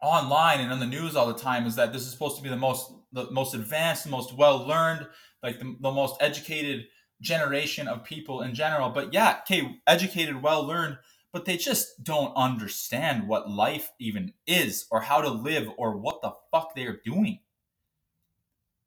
online 0.00 0.60
and 0.60 0.72
on 0.72 0.80
the 0.80 0.86
news 0.86 1.16
all 1.16 1.26
the 1.26 1.38
time 1.38 1.66
is 1.66 1.76
that 1.76 1.92
this 1.92 2.02
is 2.02 2.12
supposed 2.12 2.36
to 2.36 2.42
be 2.42 2.48
the 2.48 2.56
most 2.56 2.92
the 3.12 3.30
most 3.30 3.54
advanced, 3.54 4.04
the 4.04 4.10
most 4.10 4.36
well 4.36 4.66
learned, 4.66 5.06
like 5.42 5.58
the, 5.58 5.76
the 5.80 5.90
most 5.90 6.16
educated 6.20 6.86
generation 7.20 7.88
of 7.88 8.04
people 8.04 8.42
in 8.42 8.54
general. 8.54 8.90
But 8.90 9.14
yeah, 9.14 9.38
okay, 9.42 9.80
educated, 9.86 10.42
well 10.42 10.62
learned, 10.64 10.98
but 11.32 11.44
they 11.44 11.56
just 11.56 12.04
don't 12.04 12.34
understand 12.36 13.26
what 13.26 13.50
life 13.50 13.90
even 13.98 14.34
is 14.46 14.86
or 14.90 15.00
how 15.00 15.20
to 15.20 15.30
live 15.30 15.68
or 15.78 15.96
what 15.96 16.20
the 16.22 16.32
fuck 16.52 16.74
they 16.74 16.84
are 16.84 17.00
doing. 17.04 17.40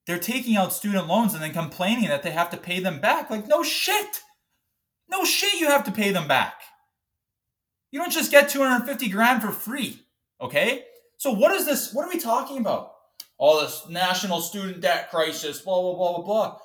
They're 0.07 0.19
taking 0.19 0.55
out 0.55 0.73
student 0.73 1.07
loans 1.07 1.33
and 1.33 1.43
then 1.43 1.53
complaining 1.53 2.09
that 2.09 2.23
they 2.23 2.31
have 2.31 2.49
to 2.51 2.57
pay 2.57 2.79
them 2.79 2.99
back. 2.99 3.29
Like, 3.29 3.47
no 3.47 3.63
shit. 3.63 4.21
No 5.09 5.23
shit, 5.25 5.59
you 5.59 5.67
have 5.67 5.83
to 5.85 5.91
pay 5.91 6.11
them 6.11 6.27
back. 6.27 6.55
You 7.91 7.99
don't 7.99 8.11
just 8.11 8.31
get 8.31 8.49
250 8.49 9.09
grand 9.09 9.41
for 9.41 9.51
free, 9.51 9.99
okay? 10.39 10.85
So 11.17 11.31
what 11.31 11.51
is 11.51 11.65
this? 11.65 11.93
What 11.93 12.05
are 12.05 12.09
we 12.09 12.19
talking 12.19 12.57
about? 12.57 12.93
all 13.41 13.59
this 13.59 13.89
national 13.89 14.39
student 14.39 14.81
debt 14.81 15.09
crisis, 15.09 15.61
blah 15.61 15.81
blah 15.81 15.95
blah 15.95 16.13
blah 16.13 16.23
blah. 16.23 16.57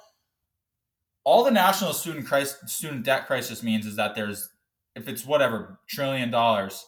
All 1.24 1.42
the 1.42 1.50
national 1.50 1.94
student 1.94 2.26
crisis, 2.26 2.58
student 2.70 3.02
debt 3.02 3.26
crisis 3.26 3.62
means 3.62 3.86
is 3.86 3.96
that 3.96 4.14
there's, 4.14 4.50
if 4.94 5.08
it's 5.08 5.24
whatever 5.24 5.80
trillion 5.88 6.30
dollars, 6.30 6.86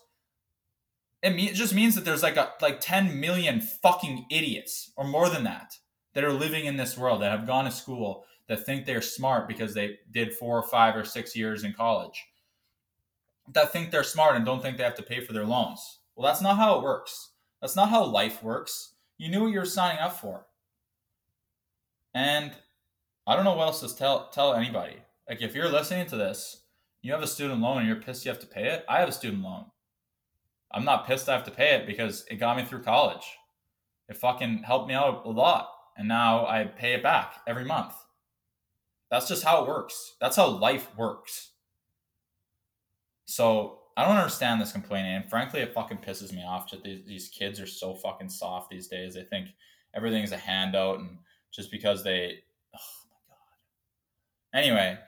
it, 1.23 1.33
it 1.33 1.55
just 1.55 1.75
means 1.75 1.95
that 1.95 2.05
there's 2.05 2.23
like 2.23 2.37
a 2.37 2.53
like 2.61 2.81
10 2.81 3.19
million 3.19 3.63
fucking 3.63 4.27
idiots 4.31 4.93
or 4.95 5.05
more 5.05 5.31
than 5.31 5.45
that 5.45 5.73
that 6.19 6.25
are 6.25 6.33
living 6.33 6.65
in 6.65 6.77
this 6.77 6.99
world 6.99 7.23
that 7.23 7.31
have 7.31 7.47
gone 7.47 7.65
to 7.65 7.71
school 7.71 8.25
that 8.49 8.67
think 8.67 8.85
they're 8.85 9.01
smart 9.01 9.47
because 9.47 9.73
they 9.73 10.01
did 10.11 10.35
four 10.35 10.59
or 10.59 10.65
five 10.65 10.97
or 10.97 11.05
six 11.05 11.37
years 11.37 11.63
in 11.63 11.73
college 11.73 12.27
that 13.53 13.73
think 13.73 13.93
they're 13.93 14.03
smart 14.03 14.35
and 14.35 14.45
don't 14.45 14.61
think 14.61 14.77
they 14.77 14.83
have 14.83 14.97
to 14.97 15.03
pay 15.05 15.21
for 15.21 15.33
their 15.33 15.45
loans. 15.45 16.01
Well 16.17 16.27
that's 16.27 16.43
not 16.43 16.57
how 16.57 16.77
it 16.77 16.83
works. 16.83 17.31
That's 17.61 17.77
not 17.77 17.91
how 17.91 18.05
life 18.05 18.43
works. 18.43 18.95
You 19.17 19.31
knew 19.31 19.43
what 19.43 19.53
you 19.53 19.61
were 19.61 19.65
signing 19.65 20.01
up 20.01 20.19
for. 20.19 20.47
And 22.13 22.51
i 23.25 23.37
don't 23.37 23.45
know 23.45 23.55
what 23.55 23.67
else 23.67 23.81
to 23.83 23.97
tell 23.97 24.29
tell 24.31 24.55
anybody. 24.55 24.97
Like 25.29 25.41
if 25.41 25.55
you're 25.55 25.69
listening 25.69 26.07
to 26.07 26.17
this 26.17 26.65
you 27.01 27.13
have 27.13 27.23
a 27.23 27.29
student 27.29 27.61
loan 27.61 27.79
and 27.79 27.87
you're 27.87 27.95
pissed 27.95 28.25
you 28.25 28.33
have 28.33 28.41
to 28.41 28.47
pay 28.49 28.71
it. 28.71 28.85
I 28.89 28.99
have 28.99 29.09
a 29.09 29.13
student 29.13 29.45
loan. 29.45 29.67
I'm 30.73 30.85
not 30.85 31.07
pissed 31.07 31.29
i 31.29 31.33
have 31.33 31.45
to 31.45 31.53
pay 31.53 31.77
it 31.77 31.87
because 31.87 32.25
it 32.29 32.41
got 32.41 32.57
me 32.57 32.65
through 32.65 32.83
college. 32.83 33.39
It 34.09 34.17
fucking 34.17 34.65
helped 34.65 34.89
me 34.89 34.95
out 34.95 35.25
a 35.25 35.31
lot 35.31 35.69
and 35.99 36.09
now 36.09 36.47
I 36.47 36.65
pay 36.65 36.95
it 36.95 37.03
back 37.03 37.43
every 37.47 37.65
month. 37.67 37.93
That's 39.11 39.29
just 39.29 39.45
how 39.45 39.63
it 39.63 39.69
works. 39.69 40.15
That's 40.21 40.37
how 40.37 40.49
life 40.49 40.89
works. 40.97 41.51
So 43.27 43.81
I 43.97 44.05
don't 44.05 44.17
understand 44.17 44.61
this 44.61 44.73
complaining. 44.73 45.17
And 45.17 45.29
frankly, 45.29 45.61
it 45.61 45.75
fucking 45.75 45.99
pisses 45.99 46.33
me 46.33 46.45
off. 46.47 46.71
Just 46.71 46.85
these, 46.85 47.05
these 47.07 47.29
kids 47.29 47.61
are 47.61 47.67
so 47.67 47.95
fucking 47.95 48.29
soft 48.29 48.71
these 48.71 48.89
days. 48.89 49.15
They 49.15 49.25
think 49.25 49.49
everything's 49.95 50.33
a 50.33 50.37
handout, 50.37 51.01
and 51.01 51.19
just 51.53 51.71
because 51.71 52.05
they, 52.05 52.39
oh 52.75 53.07
my 53.11 53.35
god. 53.35 54.65
Anyway, 54.65 54.99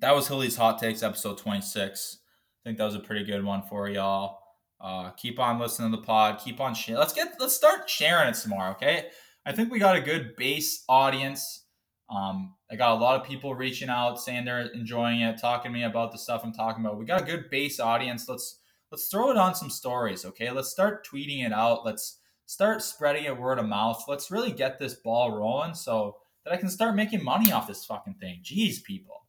that 0.00 0.14
was 0.14 0.26
Hilly's 0.28 0.56
Hot 0.56 0.78
Takes 0.78 1.02
episode 1.02 1.38
twenty 1.38 1.60
six. 1.60 2.18
I 2.64 2.68
think 2.68 2.78
that 2.78 2.84
was 2.84 2.94
a 2.94 3.00
pretty 3.00 3.24
good 3.24 3.44
one 3.44 3.62
for 3.62 3.88
y'all. 3.88 4.40
Uh, 4.80 5.10
keep 5.10 5.38
on 5.38 5.58
listening 5.58 5.90
to 5.92 5.96
the 5.98 6.02
pod. 6.02 6.40
Keep 6.44 6.60
on 6.60 6.74
sharing. 6.74 6.98
Let's 6.98 7.12
get 7.12 7.36
let's 7.38 7.54
start 7.54 7.88
sharing 7.88 8.28
it 8.28 8.36
some 8.36 8.50
more. 8.50 8.68
Okay, 8.70 9.06
I 9.46 9.52
think 9.52 9.70
we 9.70 9.78
got 9.78 9.96
a 9.96 10.00
good 10.00 10.36
base 10.36 10.84
audience. 10.88 11.64
Um, 12.10 12.54
I 12.70 12.76
got 12.76 12.96
a 12.96 13.00
lot 13.00 13.20
of 13.20 13.26
people 13.26 13.54
reaching 13.54 13.88
out 13.88 14.20
saying 14.20 14.44
they're 14.44 14.72
enjoying 14.72 15.20
it, 15.20 15.38
talking 15.38 15.72
to 15.72 15.78
me 15.78 15.84
about 15.84 16.12
the 16.12 16.18
stuff 16.18 16.42
I'm 16.44 16.52
talking 16.52 16.84
about. 16.84 16.98
We 16.98 17.04
got 17.04 17.22
a 17.22 17.24
good 17.24 17.50
base 17.50 17.80
audience. 17.80 18.28
Let's 18.28 18.60
let's 18.90 19.08
throw 19.08 19.30
it 19.30 19.36
on 19.36 19.54
some 19.54 19.70
stories, 19.70 20.24
okay? 20.24 20.50
Let's 20.50 20.70
start 20.70 21.06
tweeting 21.06 21.44
it 21.44 21.52
out. 21.52 21.84
Let's 21.84 22.20
start 22.46 22.82
spreading 22.82 23.24
it 23.24 23.38
word 23.38 23.58
of 23.58 23.66
mouth. 23.66 24.04
Let's 24.06 24.30
really 24.30 24.52
get 24.52 24.78
this 24.78 24.94
ball 24.94 25.36
rolling 25.36 25.74
so 25.74 26.16
that 26.44 26.52
I 26.52 26.56
can 26.56 26.68
start 26.68 26.94
making 26.94 27.24
money 27.24 27.52
off 27.52 27.66
this 27.66 27.84
fucking 27.84 28.14
thing. 28.14 28.40
Jeez, 28.44 28.82
people. 28.82 29.26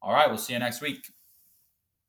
All 0.00 0.12
right, 0.12 0.28
we'll 0.28 0.38
see 0.38 0.54
you 0.54 0.58
next 0.58 0.80
week. 0.80 1.06